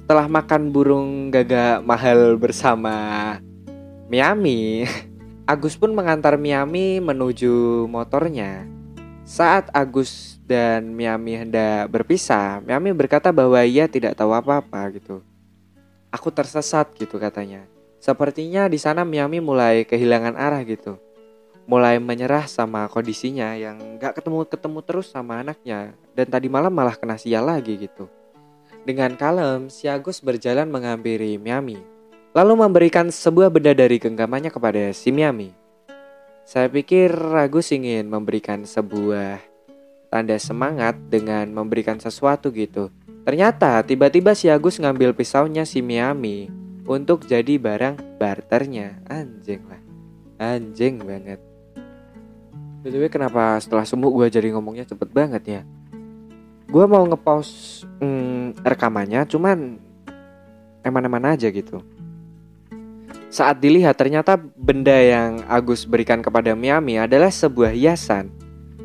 setelah 0.04 0.28
makan 0.28 0.76
burung 0.76 1.32
gagak 1.32 1.80
mahal 1.88 2.36
bersama 2.36 3.40
Miami 4.12 4.84
Agus 5.52 5.80
pun 5.80 5.96
mengantar 5.96 6.36
Miami 6.36 7.00
menuju 7.00 7.88
motornya 7.88 8.76
saat 9.26 9.74
Agus 9.74 10.38
dan 10.46 10.94
Miami 10.94 11.34
hendak 11.34 11.90
berpisah, 11.90 12.62
Miami 12.62 12.94
berkata 12.94 13.34
bahwa 13.34 13.58
ia 13.66 13.90
tidak 13.90 14.14
tahu 14.14 14.38
apa-apa 14.38 14.86
gitu. 14.94 15.26
Aku 16.14 16.30
tersesat 16.30 16.94
gitu 16.94 17.18
katanya. 17.18 17.66
Sepertinya 17.98 18.70
di 18.70 18.78
sana 18.78 19.02
Miami 19.02 19.42
mulai 19.42 19.82
kehilangan 19.82 20.38
arah 20.38 20.62
gitu. 20.62 21.02
Mulai 21.66 21.98
menyerah 21.98 22.46
sama 22.46 22.86
kondisinya 22.86 23.58
yang 23.58 23.98
gak 23.98 24.22
ketemu-ketemu 24.22 24.80
terus 24.86 25.10
sama 25.10 25.42
anaknya. 25.42 25.98
Dan 26.14 26.30
tadi 26.30 26.46
malam 26.46 26.70
malah 26.70 26.94
kena 26.94 27.18
sial 27.18 27.50
lagi 27.50 27.74
gitu. 27.82 28.06
Dengan 28.86 29.18
kalem, 29.18 29.74
si 29.74 29.90
Agus 29.90 30.22
berjalan 30.22 30.70
menghampiri 30.70 31.42
Miami. 31.42 31.82
Lalu 32.38 32.54
memberikan 32.54 33.10
sebuah 33.10 33.50
benda 33.50 33.74
dari 33.74 33.98
genggamannya 33.98 34.54
kepada 34.54 34.94
si 34.94 35.10
Miami. 35.10 35.50
Saya 36.46 36.70
pikir 36.70 37.10
Agus 37.34 37.74
ingin 37.74 38.06
memberikan 38.06 38.62
sebuah 38.62 39.42
tanda 40.14 40.38
semangat 40.38 40.94
dengan 41.10 41.50
memberikan 41.50 41.98
sesuatu 41.98 42.54
gitu. 42.54 42.94
Ternyata 43.26 43.82
tiba-tiba 43.82 44.38
si 44.38 44.54
Agus 44.54 44.78
ngambil 44.78 45.18
pisaunya 45.18 45.66
si 45.66 45.82
Miami 45.82 46.46
untuk 46.86 47.26
jadi 47.26 47.58
barang 47.58 48.22
barternya. 48.22 49.02
Anjing 49.10 49.66
lah. 49.66 49.82
Anjing 50.38 51.02
banget. 51.02 51.55
Btw 52.86 53.10
kenapa 53.10 53.58
setelah 53.58 53.82
sembuh 53.82 54.14
gue 54.14 54.28
jadi 54.30 54.54
ngomongnya 54.54 54.86
cepet 54.86 55.10
banget 55.10 55.44
ya? 55.50 55.62
Gue 56.70 56.86
mau 56.86 57.02
ngepost 57.02 57.82
hmm, 57.98 58.62
rekamannya 58.62 59.26
cuman 59.26 59.82
eman-eman 60.86 61.34
aja 61.34 61.50
gitu. 61.50 61.82
Saat 63.34 63.58
dilihat 63.58 63.98
ternyata 63.98 64.38
benda 64.38 64.94
yang 64.94 65.42
Agus 65.50 65.90
berikan 65.90 66.22
kepada 66.22 66.54
Miami 66.54 67.02
adalah 67.02 67.34
sebuah 67.34 67.74
hiasan. 67.74 68.30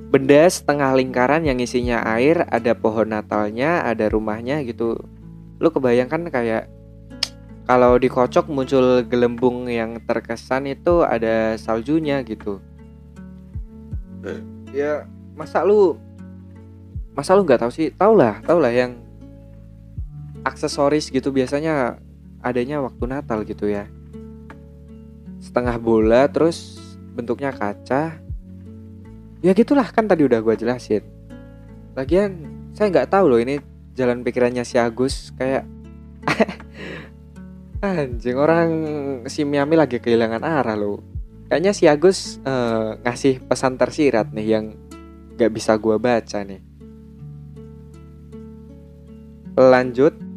Benda 0.08 0.48
setengah 0.48 0.96
lingkaran 0.96 1.44
yang 1.44 1.60
isinya 1.60 2.00
air, 2.16 2.48
ada 2.48 2.72
pohon 2.72 3.12
natalnya, 3.12 3.84
ada 3.84 4.08
rumahnya 4.08 4.64
gitu. 4.64 4.96
Lu 5.60 5.68
kebayangkan 5.68 6.32
kayak 6.32 6.72
kalau 7.68 8.00
dikocok 8.00 8.48
muncul 8.48 9.04
gelembung 9.04 9.68
yang 9.68 10.00
terkesan 10.08 10.72
itu 10.72 11.04
ada 11.04 11.60
saljunya 11.60 12.24
gitu. 12.24 12.64
Ya 14.70 15.04
masa 15.34 15.64
lu 15.64 15.96
masa 17.16 17.34
lu 17.34 17.44
nggak 17.44 17.66
tahu 17.66 17.72
sih? 17.72 17.90
Tau 17.94 18.12
lah, 18.14 18.38
tau 18.44 18.60
lah 18.60 18.70
yang 18.70 18.96
aksesoris 20.44 21.12
gitu 21.12 21.32
biasanya 21.34 22.00
adanya 22.40 22.80
waktu 22.80 23.04
Natal 23.04 23.44
gitu 23.44 23.68
ya. 23.68 23.88
Setengah 25.40 25.76
bola 25.80 26.28
terus 26.28 26.80
bentuknya 27.16 27.52
kaca. 27.52 28.16
Ya 29.40 29.52
gitulah 29.56 29.88
kan 29.88 30.04
tadi 30.04 30.24
udah 30.24 30.40
gue 30.44 30.54
jelasin. 30.56 31.04
Lagian 31.96 32.60
saya 32.76 32.92
nggak 32.92 33.10
tahu 33.12 33.24
loh 33.26 33.40
ini 33.40 33.60
jalan 33.96 34.22
pikirannya 34.24 34.62
si 34.64 34.78
Agus 34.78 35.34
kayak 35.34 35.66
anjing 37.84 38.36
orang 38.36 38.70
si 39.26 39.42
Miami 39.48 39.74
lagi 39.74 39.98
kehilangan 39.98 40.44
arah 40.44 40.76
loh 40.76 41.00
kayaknya 41.50 41.74
si 41.74 41.90
Agus 41.90 42.38
uh, 42.46 42.94
ngasih 43.02 43.42
pesan 43.42 43.74
tersirat 43.74 44.30
nih 44.30 44.46
yang 44.54 44.78
nggak 45.34 45.50
bisa 45.50 45.74
gue 45.74 45.98
baca 45.98 46.46
nih 46.46 46.62
lanjut 49.58 50.30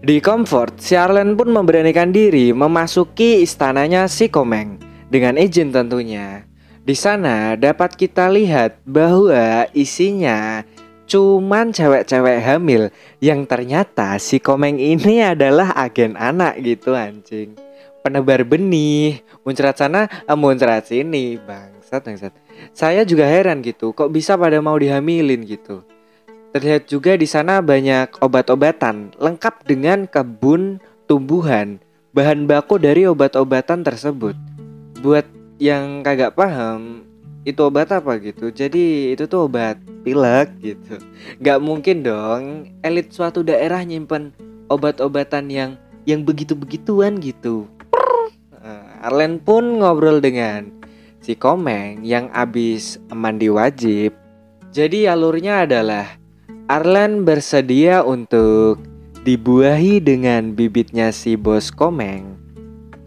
di 0.00 0.16
Comfort, 0.24 0.80
si 0.80 0.96
Arlen 0.96 1.36
pun 1.36 1.52
memberanikan 1.52 2.08
diri 2.08 2.56
memasuki 2.56 3.44
istananya 3.44 4.08
si 4.08 4.32
Komeng 4.32 4.80
dengan 5.12 5.36
izin 5.36 5.76
tentunya. 5.76 6.48
Di 6.80 6.96
sana 6.96 7.52
dapat 7.52 8.00
kita 8.00 8.32
lihat 8.32 8.80
bahwa 8.88 9.68
isinya 9.76 10.64
cuman 11.04 11.76
cewek-cewek 11.76 12.40
hamil 12.40 12.88
yang 13.20 13.44
ternyata 13.44 14.16
si 14.16 14.40
Komeng 14.40 14.80
ini 14.80 15.20
adalah 15.20 15.76
agen 15.76 16.16
anak 16.16 16.64
gitu 16.64 16.96
anjing. 16.96 17.52
Penebar 18.00 18.48
benih, 18.48 19.20
muncrat 19.44 19.76
sana, 19.76 20.08
eh, 20.08 20.38
muncrat 20.38 20.88
sini, 20.88 21.36
bangsat 21.36 22.00
bangsat. 22.00 22.32
Saya 22.72 23.04
juga 23.04 23.28
heran 23.28 23.60
gitu, 23.60 23.92
kok 23.92 24.08
bisa 24.08 24.40
pada 24.40 24.56
mau 24.64 24.76
dihamilin 24.80 25.44
gitu. 25.44 25.84
Terlihat 26.50 26.88
juga 26.88 27.14
di 27.14 27.28
sana 27.28 27.62
banyak 27.62 28.18
obat-obatan 28.18 29.14
lengkap 29.20 29.54
dengan 29.68 30.08
kebun 30.08 30.82
tumbuhan, 31.06 31.78
bahan 32.10 32.48
baku 32.48 32.80
dari 32.80 33.06
obat-obatan 33.06 33.86
tersebut. 33.86 34.34
Buat 35.04 35.28
yang 35.60 36.00
kagak 36.00 36.34
paham, 36.34 37.04
itu 37.44 37.60
obat 37.64 37.88
apa 37.92 38.20
gitu. 38.20 38.52
Jadi 38.52 39.14
itu 39.14 39.24
tuh 39.28 39.48
obat 39.48 39.80
pilek 40.04 40.52
gitu. 40.60 41.00
Gak 41.40 41.60
mungkin 41.60 42.04
dong 42.04 42.68
elit 42.84 43.12
suatu 43.12 43.40
daerah 43.40 43.80
nyimpen 43.84 44.32
obat-obatan 44.68 45.48
yang 45.48 45.70
yang 46.08 46.24
begitu-begituan 46.24 47.20
gitu. 47.20 47.68
Arlen 49.00 49.40
pun 49.40 49.80
ngobrol 49.80 50.20
dengan 50.20 50.68
si 51.24 51.32
Komeng 51.32 52.04
yang 52.04 52.28
abis 52.36 53.00
mandi 53.08 53.48
wajib. 53.48 54.12
Jadi 54.70 55.08
alurnya 55.08 55.64
adalah 55.64 56.20
Arlan 56.70 57.24
bersedia 57.24 58.04
untuk 58.04 58.78
dibuahi 59.24 59.98
dengan 59.98 60.52
bibitnya 60.52 61.10
si 61.10 61.34
bos 61.34 61.72
komeng. 61.74 62.38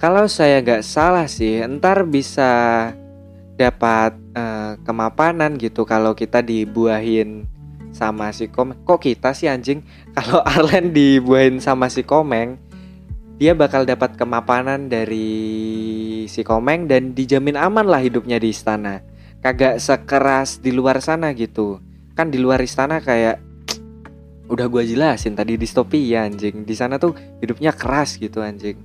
Kalau 0.01 0.27
saya 0.27 0.59
gak 0.59 0.83
salah 0.83 1.31
sih, 1.31 1.63
entar 1.63 2.03
bisa 2.03 2.91
dapat 3.55 4.11
uh, 4.35 4.75
kemapanan 4.83 5.55
gitu 5.55 5.87
kalau 5.87 6.11
kita 6.11 6.43
dibuahin 6.43 7.47
sama 7.93 8.33
si 8.35 8.49
komeng. 8.49 8.75
Kok 8.83 8.99
kita 8.99 9.31
sih 9.31 9.47
anjing? 9.47 9.85
Kalau 10.17 10.41
Arlen 10.41 10.91
dibuahin 10.91 11.61
sama 11.61 11.87
si 11.87 12.01
komeng, 12.03 12.57
dia 13.41 13.57
bakal 13.57 13.83
dapat 13.83 14.13
kemapanan 14.13 14.87
dari 14.87 15.29
si 16.29 16.45
Komeng 16.45 16.85
dan 16.85 17.17
dijamin 17.17 17.57
aman 17.57 17.89
lah 17.89 17.99
hidupnya 17.99 18.37
di 18.37 18.53
istana. 18.53 19.01
Kagak 19.41 19.81
sekeras 19.81 20.61
di 20.63 20.71
luar 20.71 21.01
sana 21.03 21.33
gitu. 21.35 21.81
Kan 22.13 22.29
di 22.29 22.39
luar 22.39 22.61
istana 22.61 23.01
kayak 23.01 23.41
udah 24.53 24.65
gua 24.69 24.85
jelasin 24.85 25.33
tadi 25.33 25.57
distopia 25.59 26.29
anjing. 26.29 26.63
Di 26.63 26.75
sana 26.77 27.01
tuh 27.01 27.17
hidupnya 27.41 27.73
keras 27.73 28.21
gitu 28.21 28.39
anjing. 28.39 28.77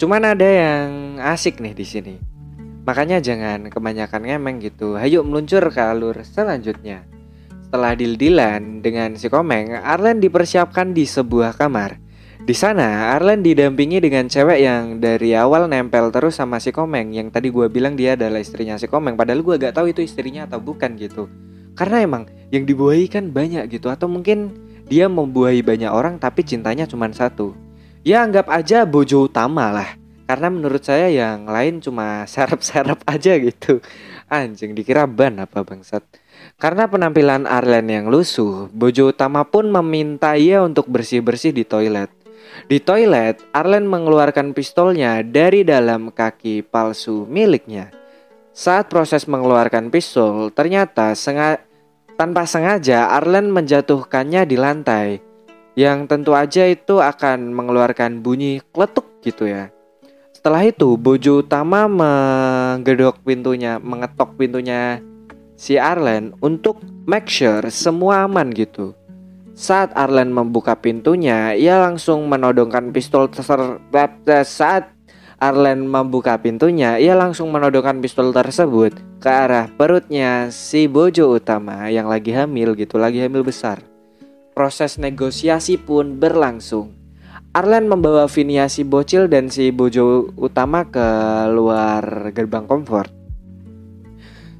Cuman 0.00 0.26
ada 0.26 0.48
yang 0.48 1.22
asik 1.22 1.62
nih 1.62 1.76
di 1.76 1.86
sini. 1.86 2.14
Makanya 2.82 3.22
jangan 3.22 3.70
kebanyakan 3.70 4.26
ngemeng 4.26 4.58
gitu. 4.58 4.98
Hayo 4.98 5.22
meluncur 5.22 5.62
ke 5.70 5.78
alur 5.78 6.26
selanjutnya. 6.26 7.06
Setelah 7.70 7.94
dil-dilan 7.94 8.82
dengan 8.82 9.14
si 9.14 9.30
Komeng, 9.30 9.78
Arlen 9.78 10.18
dipersiapkan 10.18 10.90
di 10.90 11.06
sebuah 11.06 11.54
kamar. 11.54 12.01
Di 12.42 12.58
sana, 12.58 13.14
Arlen 13.14 13.38
didampingi 13.38 14.02
dengan 14.02 14.26
cewek 14.26 14.58
yang 14.58 14.98
dari 14.98 15.30
awal 15.30 15.70
nempel 15.70 16.10
terus 16.10 16.42
sama 16.42 16.58
si 16.58 16.74
Komeng. 16.74 17.14
Yang 17.14 17.38
tadi 17.38 17.54
gue 17.54 17.70
bilang 17.70 17.94
dia 17.94 18.18
adalah 18.18 18.42
istrinya 18.42 18.74
si 18.74 18.90
Komeng. 18.90 19.14
Padahal 19.14 19.46
gue 19.46 19.62
gak 19.62 19.78
tahu 19.78 19.94
itu 19.94 20.02
istrinya 20.02 20.50
atau 20.50 20.58
bukan 20.58 20.98
gitu. 20.98 21.30
Karena 21.78 22.02
emang 22.02 22.26
yang 22.50 22.66
dibuahi 22.66 23.06
kan 23.06 23.30
banyak 23.30 23.70
gitu. 23.70 23.94
Atau 23.94 24.10
mungkin 24.10 24.50
dia 24.90 25.06
membuahi 25.06 25.62
banyak 25.62 25.86
orang 25.86 26.18
tapi 26.18 26.42
cintanya 26.42 26.82
cuma 26.90 27.06
satu. 27.14 27.54
Ya 28.02 28.26
anggap 28.26 28.50
aja 28.50 28.82
bojo 28.90 29.30
utama 29.30 29.70
lah. 29.70 29.94
Karena 30.26 30.50
menurut 30.50 30.82
saya 30.82 31.14
yang 31.14 31.46
lain 31.46 31.78
cuma 31.78 32.22
serap-serap 32.32 33.06
aja 33.06 33.38
gitu. 33.38 33.78
Anjing 34.26 34.74
dikira 34.74 35.06
ban 35.06 35.38
apa 35.38 35.62
bangsat? 35.62 36.02
Karena 36.58 36.90
penampilan 36.90 37.46
Arlen 37.46 37.86
yang 37.86 38.10
lusuh, 38.10 38.66
bojo 38.74 39.14
utama 39.14 39.46
pun 39.46 39.70
meminta 39.70 40.34
ia 40.34 40.58
untuk 40.58 40.90
bersih-bersih 40.90 41.54
di 41.54 41.62
toilet. 41.62 42.21
Di 42.70 42.78
toilet, 42.78 43.42
Arlen 43.50 43.90
mengeluarkan 43.90 44.54
pistolnya 44.54 45.20
dari 45.26 45.66
dalam 45.66 46.14
kaki 46.14 46.62
palsu 46.62 47.26
miliknya. 47.26 47.90
Saat 48.54 48.86
proses 48.92 49.26
mengeluarkan 49.26 49.90
pistol, 49.90 50.52
ternyata 50.54 51.16
senga 51.18 51.58
tanpa 52.14 52.46
sengaja 52.46 53.10
Arlen 53.10 53.50
menjatuhkannya 53.50 54.46
di 54.46 54.56
lantai. 54.60 55.08
Yang 55.72 55.98
tentu 56.06 56.36
aja 56.36 56.68
itu 56.68 57.00
akan 57.00 57.50
mengeluarkan 57.50 58.20
bunyi 58.20 58.60
kletuk 58.70 59.08
gitu 59.24 59.48
ya. 59.48 59.72
Setelah 60.30 60.68
itu, 60.68 60.94
bojo 61.00 61.40
utama 61.40 61.88
menggedok 61.88 63.24
pintunya, 63.24 63.80
mengetok 63.80 64.36
pintunya 64.36 65.00
si 65.56 65.80
Arlen 65.80 66.36
untuk 66.44 66.82
make 67.08 67.26
sure 67.26 67.66
semua 67.72 68.26
aman 68.28 68.52
gitu. 68.52 68.92
Saat 69.52 69.92
Arlen 69.92 70.32
membuka 70.32 70.80
pintunya, 70.80 71.52
ia 71.52 71.76
langsung 71.76 72.24
menodongkan 72.24 72.88
pistol 72.88 73.28
tersebut. 73.28 73.84
Saat 74.48 74.88
Arlen 75.36 75.84
membuka 75.84 76.40
pintunya, 76.40 76.96
ia 76.96 77.12
langsung 77.12 77.52
menodongkan 77.52 78.00
pistol 78.00 78.32
tersebut 78.32 78.96
ke 79.20 79.28
arah 79.28 79.68
perutnya 79.68 80.48
si 80.48 80.88
bojo 80.88 81.36
utama 81.36 81.92
yang 81.92 82.08
lagi 82.08 82.32
hamil 82.32 82.72
gitu, 82.72 82.96
lagi 82.96 83.20
hamil 83.20 83.44
besar. 83.44 83.84
Proses 84.56 84.96
negosiasi 84.96 85.76
pun 85.76 86.16
berlangsung. 86.16 86.96
Arlen 87.52 87.92
membawa 87.92 88.32
Vinia 88.32 88.72
si 88.72 88.80
bocil 88.88 89.28
dan 89.28 89.52
si 89.52 89.68
bojo 89.68 90.32
utama 90.40 90.88
ke 90.88 91.04
luar 91.52 92.32
gerbang 92.32 92.64
comfort. 92.64 93.12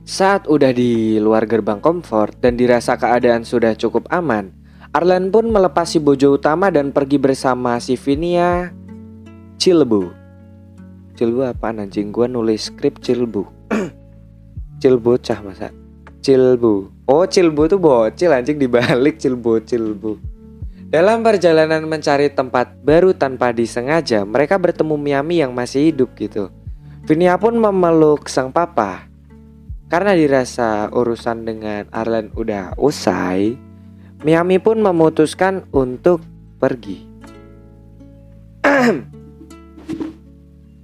Saat 0.05 0.45
udah 0.53 0.77
di 0.77 1.17
luar 1.17 1.49
gerbang 1.49 1.81
comfort 1.81 2.37
dan 2.45 2.61
dirasa 2.61 3.01
keadaan 3.01 3.49
sudah 3.49 3.73
cukup 3.73 4.05
aman, 4.13 4.62
Arlen 4.93 5.33
pun 5.33 5.49
melepas 5.49 5.89
si 5.89 5.97
bojo 5.97 6.37
utama 6.37 6.69
dan 6.69 6.93
pergi 6.93 7.17
bersama 7.17 7.81
si 7.81 7.97
Vinia 7.97 8.77
Cilbu. 9.57 10.13
Cilbu 11.17 11.41
apa 11.49 11.73
anjing? 11.73 12.13
Gua 12.13 12.29
nulis 12.29 12.69
skrip 12.69 13.01
Cilbu. 13.05 13.41
Cah 15.25 15.41
masa? 15.41 15.73
Cilbu. 16.21 16.93
Oh, 17.09 17.25
Cilbu 17.25 17.73
tuh 17.73 17.81
bocil 17.81 18.37
anjing 18.37 18.61
dibalik 18.61 19.17
Cilbu 19.17 19.65
Cilbu. 19.65 20.13
Dalam 20.93 21.25
perjalanan 21.25 21.89
mencari 21.89 22.29
tempat 22.29 22.85
baru 22.85 23.17
tanpa 23.17 23.49
disengaja, 23.57 24.29
mereka 24.29 24.61
bertemu 24.61 25.01
Miami 25.01 25.41
yang 25.41 25.57
masih 25.57 25.89
hidup 25.89 26.13
gitu. 26.21 26.53
Vinia 27.09 27.41
pun 27.41 27.57
memeluk 27.57 28.29
sang 28.29 28.53
papa. 28.53 29.09
Karena 29.89 30.13
dirasa 30.13 30.93
urusan 30.93 31.49
dengan 31.49 31.89
Arlen 31.89 32.29
udah 32.37 32.77
usai, 32.77 33.72
Miami 34.23 34.63
pun 34.63 34.79
memutuskan 34.79 35.67
untuk 35.75 36.23
pergi. 36.63 37.03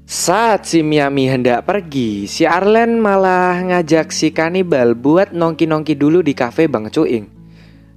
Saat 0.09 0.67
si 0.67 0.83
Miami 0.83 1.31
hendak 1.31 1.63
pergi, 1.63 2.27
si 2.27 2.43
Arlen 2.43 2.99
malah 2.99 3.63
ngajak 3.63 4.11
si 4.11 4.35
kanibal 4.35 4.99
buat 4.99 5.31
nongki-nongki 5.31 5.95
dulu 5.95 6.19
di 6.27 6.35
kafe 6.35 6.67
Bang 6.67 6.91
Cuing. 6.91 7.31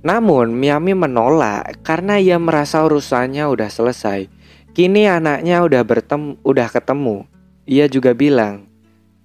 Namun 0.06 0.54
Miami 0.54 0.93
menolak 0.93 1.82
karena 1.82 2.21
ia 2.21 2.38
merasa 2.38 2.86
urusannya 2.86 3.41
udah 3.49 3.69
selesai. 3.71 4.30
Kini 4.77 5.10
anaknya 5.10 5.65
udah 5.65 5.82
bertemu, 5.82 6.38
udah 6.45 6.69
ketemu. 6.69 7.25
Ia 7.65 7.89
juga 7.89 8.13
bilang, 8.13 8.69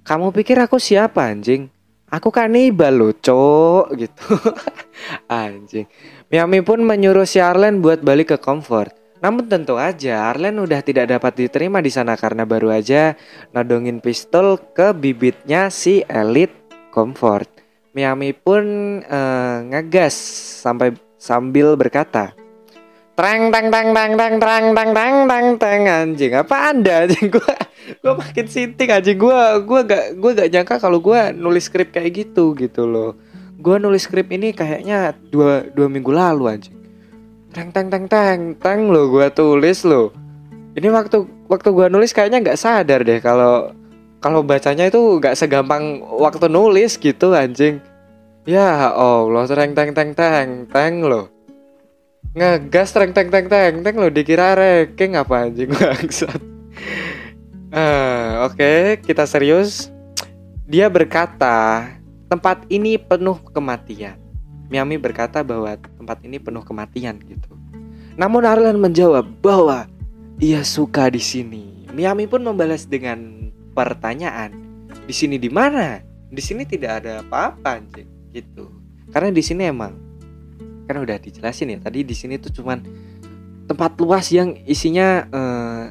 "Kamu 0.00 0.32
pikir 0.32 0.56
aku 0.56 0.80
siapa, 0.80 1.28
anjing? 1.28 1.75
Aku 2.10 2.30
kanibal 2.30 2.94
loh, 2.94 3.12
cok." 3.14 3.94
gitu. 3.98 4.26
Anjing. 5.30 5.86
Miami 6.30 6.62
pun 6.62 6.82
menyuruh 6.82 7.26
si 7.26 7.42
Arlen 7.42 7.82
buat 7.82 8.02
balik 8.02 8.34
ke 8.34 8.38
Comfort. 8.38 8.94
Namun 9.22 9.48
tentu 9.48 9.80
aja 9.80 10.28
Arlen 10.28 10.60
udah 10.60 10.80
tidak 10.84 11.08
dapat 11.08 11.32
diterima 11.34 11.80
di 11.80 11.88
sana 11.88 12.14
karena 12.14 12.44
baru 12.44 12.68
aja 12.68 13.16
nodongin 13.50 13.98
pistol 14.04 14.60
ke 14.76 14.92
bibitnya 14.92 15.72
si 15.72 16.04
Elite 16.04 16.54
Comfort. 16.92 17.48
Miami 17.96 18.36
pun 18.36 18.64
uh, 19.00 19.56
ngegas 19.72 20.12
sampai 20.60 20.92
sambil 21.16 21.80
berkata, 21.80 22.36
Trang 23.16 23.48
tang 23.48 23.72
tang 23.72 23.96
tang 23.96 24.12
tang 24.12 24.34
tang 24.44 24.66
tang 24.92 25.16
tang 25.24 25.46
tang 25.56 25.82
anjing 25.88 26.36
apa 26.36 26.56
anda 26.68 27.08
anjing 27.08 27.32
gua 27.32 27.56
gua 28.02 28.14
makin 28.18 28.46
sinting 28.46 28.90
anjing 28.90 29.18
gua 29.18 29.58
gua 29.62 29.80
gak 29.86 30.18
gua 30.18 30.30
gak 30.34 30.50
nyangka 30.50 30.76
kalau 30.82 30.98
gua 30.98 31.30
nulis 31.30 31.70
skrip 31.70 31.94
kayak 31.94 32.26
gitu 32.26 32.54
gitu 32.58 32.86
loh. 32.86 33.14
Gue 33.56 33.80
nulis 33.80 34.04
skrip 34.04 34.28
ini 34.30 34.52
kayaknya 34.52 35.16
dua 35.32 35.64
dua 35.72 35.88
minggu 35.88 36.12
lalu 36.12 36.54
anjing. 36.54 36.76
Teng 37.56 37.72
teng 37.72 37.88
teng 37.88 38.04
teng 38.04 38.52
teng 38.60 38.92
lo 38.92 39.08
gue 39.08 39.26
tulis 39.32 39.80
lo 39.88 40.12
ini 40.76 40.92
waktu 40.92 41.24
waktu 41.48 41.68
gue 41.72 41.86
nulis 41.88 42.12
kayaknya 42.12 42.44
nggak 42.44 42.60
sadar 42.60 43.00
deh 43.00 43.16
kalau 43.16 43.72
kalau 44.20 44.44
bacanya 44.44 44.92
itu 44.92 45.00
nggak 45.18 45.32
segampang 45.32 46.04
waktu 46.04 46.52
nulis 46.52 47.00
gitu 47.00 47.32
anjing. 47.32 47.80
Ya 48.44 48.92
allah 48.92 49.48
teng 49.48 49.72
teng 49.72 49.90
teng 49.96 50.12
teng 50.12 50.68
teng 50.68 50.94
lo 51.02 51.32
ngegas 52.36 52.92
teng 52.92 53.16
teng 53.16 53.32
teng 53.32 53.48
teng 53.48 53.80
teng 53.80 53.96
lo 53.96 54.12
dikira 54.12 54.52
ranking 54.52 55.16
apa 55.16 55.48
anjing 55.48 55.72
bangsat 55.72 56.55
uh, 57.72 58.46
oke 58.46 58.58
okay, 58.58 58.98
kita 59.02 59.26
serius 59.26 59.90
dia 60.66 60.90
berkata 60.90 61.86
tempat 62.26 62.66
ini 62.66 62.98
penuh 62.98 63.38
kematian. 63.54 64.18
Miami 64.66 64.98
berkata 64.98 65.46
bahwa 65.46 65.78
tempat 65.78 66.18
ini 66.26 66.42
penuh 66.42 66.66
kematian 66.66 67.22
gitu. 67.22 67.54
Namun 68.18 68.42
Arlen 68.42 68.82
menjawab 68.82 69.30
bahwa 69.38 69.86
ia 70.42 70.66
suka 70.66 71.06
di 71.06 71.22
sini. 71.22 71.86
Miami 71.94 72.26
pun 72.26 72.42
membalas 72.42 72.90
dengan 72.90 73.48
pertanyaan, 73.78 74.50
"Di 75.06 75.14
sini 75.14 75.38
di 75.38 75.46
mana?" 75.46 76.02
Di 76.26 76.42
sini 76.42 76.66
tidak 76.66 77.06
ada 77.06 77.22
apa-apa 77.22 77.78
anjing 77.78 78.10
gitu. 78.34 78.66
Karena 79.14 79.30
di 79.30 79.42
sini 79.46 79.70
emang 79.70 79.94
kan 80.86 81.02
udah 81.02 81.18
dijelasin 81.18 81.74
ya 81.74 81.78
tadi 81.82 82.06
di 82.06 82.14
sini 82.14 82.38
tuh 82.38 82.54
cuman 82.54 82.78
tempat 83.66 83.98
luas 83.98 84.30
yang 84.30 84.54
isinya 84.66 85.26
eh, 85.26 85.84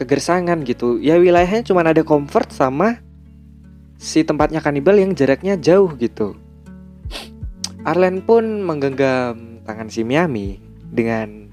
kegersangan 0.00 0.64
gitu. 0.64 0.96
Ya 0.96 1.20
wilayahnya 1.20 1.60
cuman 1.68 1.92
ada 1.92 2.00
comfort 2.00 2.48
sama 2.48 3.04
si 4.00 4.24
tempatnya 4.24 4.64
kanibal 4.64 4.96
yang 4.96 5.12
jaraknya 5.12 5.60
jauh 5.60 5.92
gitu. 6.00 6.40
Arlen 7.84 8.24
pun 8.24 8.64
menggenggam 8.64 9.60
tangan 9.68 9.92
si 9.92 10.00
Miami 10.00 10.56
dengan 10.88 11.52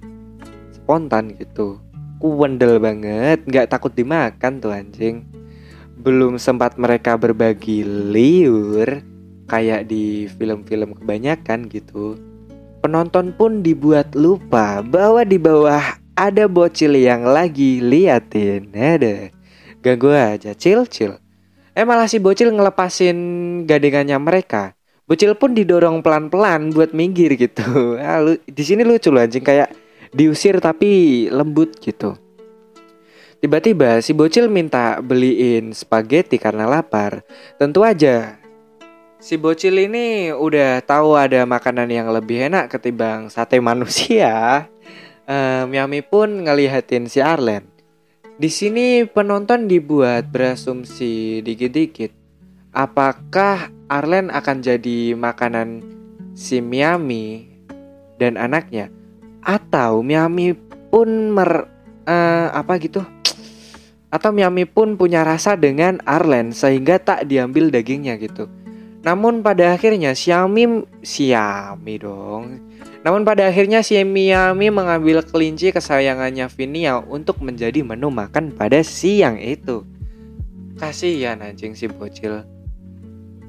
spontan 0.71 1.35
gitu. 1.35 1.83
Kuwendel 2.17 2.81
banget, 2.81 3.45
nggak 3.45 3.69
takut 3.69 3.93
dimakan 3.93 4.63
tuh 4.63 4.73
anjing. 4.73 5.27
Belum 6.01 6.39
sempat 6.41 6.79
mereka 6.79 7.19
berbagi 7.19 7.85
liur 7.85 9.03
kayak 9.45 9.91
di 9.91 10.25
film-film 10.39 10.97
kebanyakan 10.97 11.69
gitu. 11.69 12.17
Penonton 12.81 13.35
pun 13.35 13.61
dibuat 13.61 14.15
lupa 14.15 14.81
bahwa 14.81 15.21
di 15.27 15.37
bawah 15.37 15.99
ada 16.17 16.49
bocil 16.49 16.97
yang 16.97 17.21
lagi 17.29 17.77
liatin. 17.77 18.73
Ada. 18.73 19.29
Ganggu 19.85 20.09
aja, 20.09 20.57
chill 20.57 20.89
chill. 20.89 21.13
Eh 21.77 21.85
malah 21.85 22.09
si 22.09 22.17
bocil 22.17 22.49
ngelepasin 22.49 23.17
gadengannya 23.69 24.17
mereka. 24.17 24.73
Bocil 25.05 25.37
pun 25.37 25.53
didorong 25.53 26.01
pelan-pelan 26.01 26.73
buat 26.73 26.91
minggir 26.91 27.37
gitu. 27.37 27.95
Ah, 28.01 28.19
lu, 28.19 28.35
di 28.43 28.63
sini 28.65 28.81
lucu 28.81 29.13
loh 29.13 29.21
anjing 29.21 29.45
kayak 29.45 29.71
diusir 30.11 30.57
tapi 30.57 31.29
lembut 31.29 31.77
gitu. 31.79 32.17
Tiba-tiba 33.37 34.01
si 34.01 34.17
bocil 34.17 34.49
minta 34.49 34.97
beliin 34.97 35.69
spaghetti 35.71 36.41
karena 36.41 36.65
lapar. 36.65 37.21
Tentu 37.61 37.85
aja 37.85 38.41
si 39.17 39.37
bocil 39.37 39.77
ini 39.77 40.29
udah 40.33 40.81
tahu 40.85 41.17
ada 41.17 41.45
makanan 41.45 41.89
yang 41.89 42.09
lebih 42.09 42.49
enak 42.49 42.73
ketimbang 42.73 43.29
sate 43.29 43.61
manusia. 43.61 44.65
Uh, 45.27 45.67
Miami 45.67 45.99
pun 45.99 46.47
ngelihatin 46.47 47.11
si 47.11 47.19
Arlen. 47.19 47.67
Di 48.39 48.47
sini 48.47 49.03
penonton 49.03 49.67
dibuat 49.67 50.31
berasumsi 50.31 51.43
dikit-dikit. 51.43 52.15
Apakah 52.71 53.67
Arlen 53.91 54.31
akan 54.31 54.57
jadi 54.63 55.19
makanan 55.19 55.83
si 56.31 56.63
Miami 56.63 57.43
dan 58.15 58.39
anaknya? 58.39 58.87
Atau 59.43 59.99
Miami 59.99 60.55
pun 60.87 61.35
mer 61.35 61.67
uh, 62.07 62.47
apa 62.55 62.79
gitu? 62.79 63.03
Atau 64.07 64.31
Miami 64.31 64.63
pun 64.63 64.95
punya 64.95 65.27
rasa 65.27 65.59
dengan 65.59 65.99
Arlen 66.07 66.55
sehingga 66.55 67.03
tak 67.03 67.27
diambil 67.27 67.67
dagingnya 67.67 68.15
gitu. 68.15 68.47
Namun 69.03 69.43
pada 69.43 69.75
akhirnya 69.75 70.15
Xiaomi 70.15 70.87
Xiaomi 71.03 71.95
dong. 71.99 72.66
Namun 73.07 73.23
pada 73.23 73.47
akhirnya 73.47 73.79
si 73.79 73.95
Miami 74.03 74.67
mengambil 74.67 75.23
kelinci 75.23 75.71
kesayangannya 75.71 76.51
Vinia 76.51 76.99
untuk 76.99 77.39
menjadi 77.39 77.79
menu 77.79 78.11
makan 78.11 78.51
pada 78.51 78.83
siang 78.83 79.39
itu. 79.39 79.87
Kasihan 80.75 81.39
anjing 81.39 81.71
si 81.71 81.87
bocil. 81.87 82.43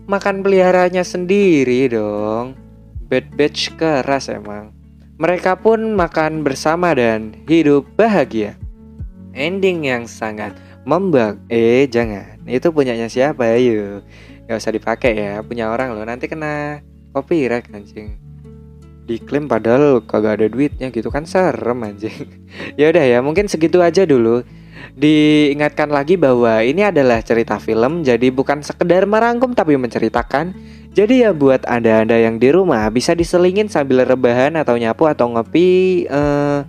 Makan 0.06 0.46
peliharanya 0.46 1.02
sendiri 1.02 1.90
dong. 1.90 2.54
Bad 3.10 3.34
batch 3.34 3.74
keras 3.74 4.30
emang. 4.30 4.70
Mereka 5.18 5.58
pun 5.58 5.98
makan 5.98 6.46
bersama 6.46 6.94
dan 6.94 7.34
hidup 7.50 7.82
bahagia. 7.98 8.54
Ending 9.34 9.90
yang 9.90 10.06
sangat 10.06 10.54
membak. 10.86 11.34
Eh 11.50 11.90
jangan, 11.90 12.38
itu 12.46 12.70
punyanya 12.70 13.10
siapa 13.10 13.58
yuk? 13.58 14.06
nggak 14.48 14.64
usah 14.64 14.72
dipakai 14.72 15.12
ya 15.12 15.44
punya 15.44 15.68
orang 15.68 15.92
loh 15.92 16.08
nanti 16.08 16.24
kena 16.24 16.80
copyright 17.12 17.68
anjing 17.68 18.16
diklaim 19.08 19.48
padahal 19.48 20.04
kagak 20.04 20.44
ada 20.44 20.46
duitnya 20.52 20.92
gitu 20.92 21.08
kan 21.08 21.24
serem 21.24 21.80
anjing 21.80 22.28
ya 22.80 22.92
udah 22.92 23.04
ya 23.08 23.18
mungkin 23.24 23.48
segitu 23.48 23.80
aja 23.80 24.04
dulu. 24.04 24.44
Diingatkan 24.98 25.94
lagi 25.94 26.18
bahwa 26.18 26.58
ini 26.62 26.82
adalah 26.82 27.22
cerita 27.22 27.62
film 27.62 28.02
jadi 28.02 28.34
bukan 28.34 28.66
sekedar 28.66 29.06
merangkum 29.06 29.54
tapi 29.54 29.78
menceritakan. 29.78 30.54
Jadi 30.90 31.22
ya 31.22 31.30
buat 31.30 31.62
anda-anda 31.70 32.18
yang 32.18 32.42
di 32.42 32.50
rumah 32.50 32.90
bisa 32.90 33.14
diselingin 33.14 33.70
sambil 33.70 34.02
rebahan 34.02 34.58
atau 34.58 34.74
nyapu 34.74 35.06
atau 35.06 35.30
ngopi 35.30 36.02
uh, 36.10 36.66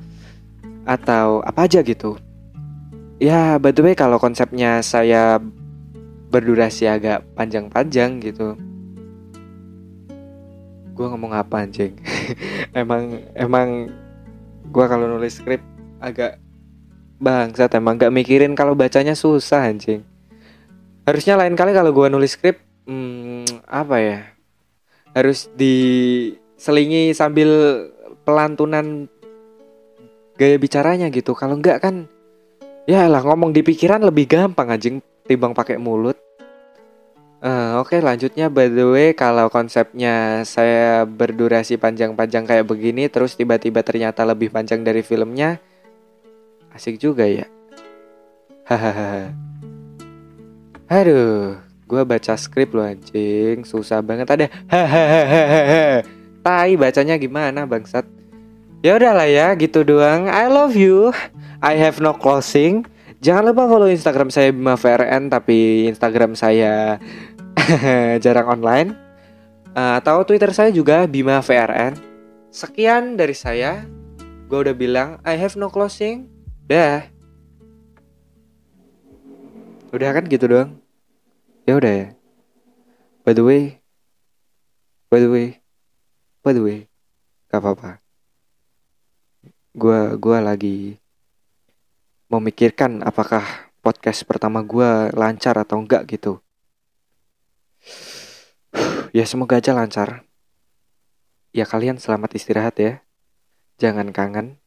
atau 0.86 1.41
apa 1.41 1.65
aja 1.65 1.82
gitu. 1.82 2.21
Ya 3.17 3.58
by 3.58 3.73
the 3.73 3.82
way 3.82 3.97
kalau 3.97 4.21
konsepnya 4.21 4.86
saya 4.86 5.41
berdurasi 6.30 6.86
agak 6.86 7.25
panjang-panjang 7.34 8.21
gitu. 8.21 8.54
Gue 10.93 11.06
ngomong 11.10 11.34
apa 11.34 11.65
anjing 11.65 11.97
emang 12.82 13.24
emang 13.34 13.89
gue 14.70 14.86
kalau 14.86 15.06
nulis 15.06 15.39
skrip 15.39 15.62
agak 16.00 16.38
bangsat 17.20 17.76
emang 17.76 18.00
gak 18.00 18.13
mikirin 18.13 18.56
kalau 18.56 18.78
bacanya 18.78 19.18
susah 19.18 19.68
anjing 19.68 20.06
harusnya 21.04 21.36
lain 21.36 21.58
kali 21.58 21.76
kalau 21.76 21.92
gue 21.92 22.08
nulis 22.08 22.38
skrip 22.38 22.62
hmm, 22.88 23.65
apa 23.68 23.96
ya 24.00 24.20
harus 25.12 25.50
diselingi 25.58 27.12
sambil 27.18 27.50
pelantunan 28.24 29.10
gaya 30.39 30.56
bicaranya 30.56 31.12
gitu 31.12 31.36
kalau 31.36 31.60
enggak 31.60 31.84
kan 31.84 32.08
ya 32.88 33.10
lah 33.12 33.20
ngomong 33.26 33.52
di 33.52 33.65
pikiran 33.65 34.06
lebih 34.06 34.30
gampang 34.30 34.72
anjing 34.72 35.04
timbang 35.30 35.54
pakai 35.54 35.78
mulut. 35.78 36.18
Uh, 37.39 37.80
Oke 37.80 37.95
okay, 37.95 37.99
lanjutnya 38.04 38.52
by 38.52 38.67
the 38.67 38.84
way 38.84 39.15
kalau 39.15 39.47
konsepnya 39.47 40.43
saya 40.43 41.08
berdurasi 41.08 41.80
panjang-panjang 41.80 42.43
kayak 42.43 42.67
begini 42.67 43.08
terus 43.08 43.39
tiba-tiba 43.39 43.80
ternyata 43.80 44.28
lebih 44.28 44.52
panjang 44.52 44.84
dari 44.84 44.99
filmnya 44.99 45.56
asik 46.75 46.99
juga 46.99 47.23
ya. 47.23 47.47
Hahaha. 48.67 49.32
Aduh 50.91 51.63
gue 51.89 52.02
baca 52.04 52.36
skrip 52.36 52.75
lo 52.75 52.84
anjing. 52.84 53.63
Susah 53.63 54.04
banget 54.04 54.28
ada. 54.28 54.52
Hahaha. 54.67 56.04
Tai 56.43 56.71
bacanya 56.75 57.15
gimana 57.15 57.63
bangsat? 57.63 58.04
Ya 58.84 58.99
udahlah 58.99 59.32
ya 59.32 59.56
gitu 59.56 59.88
doang. 59.88 60.28
I 60.28 60.52
love 60.52 60.75
you. 60.75 61.15
I 61.63 61.80
have 61.80 62.04
no 62.04 62.15
closing. 62.15 62.84
Jangan 63.19 63.52
lupa 63.52 63.67
follow 63.67 63.91
Instagram 63.91 64.32
saya 64.32 64.56
Bima 64.56 64.80
VRN 64.80 65.28
tapi 65.28 65.91
Instagram 65.91 66.39
saya 66.39 67.04
jarang 68.24 68.48
online. 68.50 68.90
Atau 69.74 70.26
Twitter 70.26 70.50
saya 70.52 70.74
juga 70.74 71.06
Bima 71.06 71.40
VRN. 71.40 71.96
Sekian 72.50 73.16
dari 73.16 73.38
saya. 73.38 73.86
Gue 74.50 74.66
udah 74.66 74.76
bilang 74.76 75.10
I 75.22 75.38
have 75.38 75.54
no 75.56 75.70
closing. 75.70 76.26
Dah. 76.66 77.06
Udah 79.94 80.10
kan 80.14 80.26
gitu 80.26 80.46
doang. 80.50 80.78
Ya 81.66 81.78
udah 81.78 81.94
ya. 81.94 82.08
By 83.26 83.38
the 83.38 83.46
way. 83.46 83.64
By 85.10 85.22
the 85.22 85.30
way. 85.30 85.48
By 86.42 86.54
the 86.58 86.62
way. 86.66 86.80
Gak 87.50 87.62
apa-apa. 87.62 88.02
Gue 89.74 90.18
gua 90.18 90.42
lagi 90.42 90.98
memikirkan 92.30 93.02
apakah 93.06 93.70
podcast 93.82 94.26
pertama 94.26 94.62
gue 94.66 95.14
lancar 95.14 95.58
atau 95.58 95.82
enggak 95.82 96.06
gitu. 96.10 96.42
Ya 99.10 99.26
semoga 99.26 99.58
aja 99.58 99.74
lancar. 99.74 100.22
Ya 101.50 101.65
kalian 101.65 101.98
selamat 101.98 102.38
istirahat 102.38 102.78
ya. 102.78 103.02
Jangan 103.82 104.13
kangen. 104.13 104.62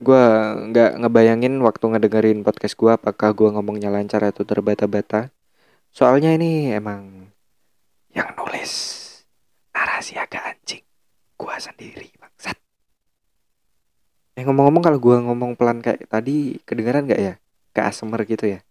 Gue 0.00 0.24
nggak 0.72 1.04
ngebayangin 1.04 1.60
waktu 1.60 1.84
ngedengerin 1.84 2.40
podcast 2.40 2.80
gue 2.80 2.88
apakah 2.88 3.36
gue 3.36 3.52
ngomongnya 3.52 3.92
lancar 3.92 4.24
atau 4.24 4.48
terbata-bata. 4.48 5.28
Soalnya 5.92 6.32
ini 6.32 6.72
emang 6.72 7.28
yang 8.16 8.32
nulis 8.40 8.72
narasi 9.76 10.16
agak 10.16 10.56
anjing. 10.56 10.80
Gue 11.36 11.52
sendiri 11.60 12.08
bangsat. 12.16 12.56
Eh 14.40 14.42
ngomong-ngomong 14.48 14.80
kalau 14.80 14.96
gue 14.96 15.16
ngomong 15.28 15.60
pelan 15.60 15.84
kayak 15.84 16.08
tadi 16.08 16.56
kedengaran 16.64 17.04
gak 17.04 17.20
ya? 17.20 17.34
Ke 17.76 17.84
ASMR 17.84 18.24
gitu 18.24 18.48
ya? 18.48 18.64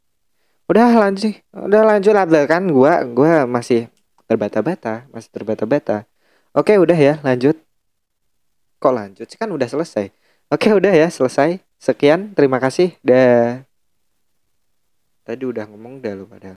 Udah 0.70 0.94
lanjut, 0.94 1.34
udah 1.50 1.82
lanjut 1.82 2.14
lah 2.14 2.46
kan 2.46 2.62
gue 2.70 2.94
gue 3.18 3.34
masih 3.50 3.90
terbata-bata, 4.30 5.10
masih 5.10 5.30
terbata-bata. 5.34 6.06
Oke 6.54 6.78
udah 6.78 6.94
ya 6.94 7.18
lanjut. 7.26 7.58
Kok 8.78 8.94
lanjut 8.94 9.26
sih 9.26 9.38
kan 9.42 9.50
udah 9.50 9.66
selesai. 9.66 10.14
Oke 10.54 10.70
udah 10.70 10.94
ya 10.94 11.10
selesai. 11.10 11.58
Sekian 11.82 12.38
terima 12.38 12.62
kasih. 12.62 12.94
Dah. 13.02 13.66
Tadi 15.26 15.44
udah 15.46 15.66
ngomong 15.66 16.06
dah 16.06 16.14
lu 16.14 16.30
padahal. 16.30 16.48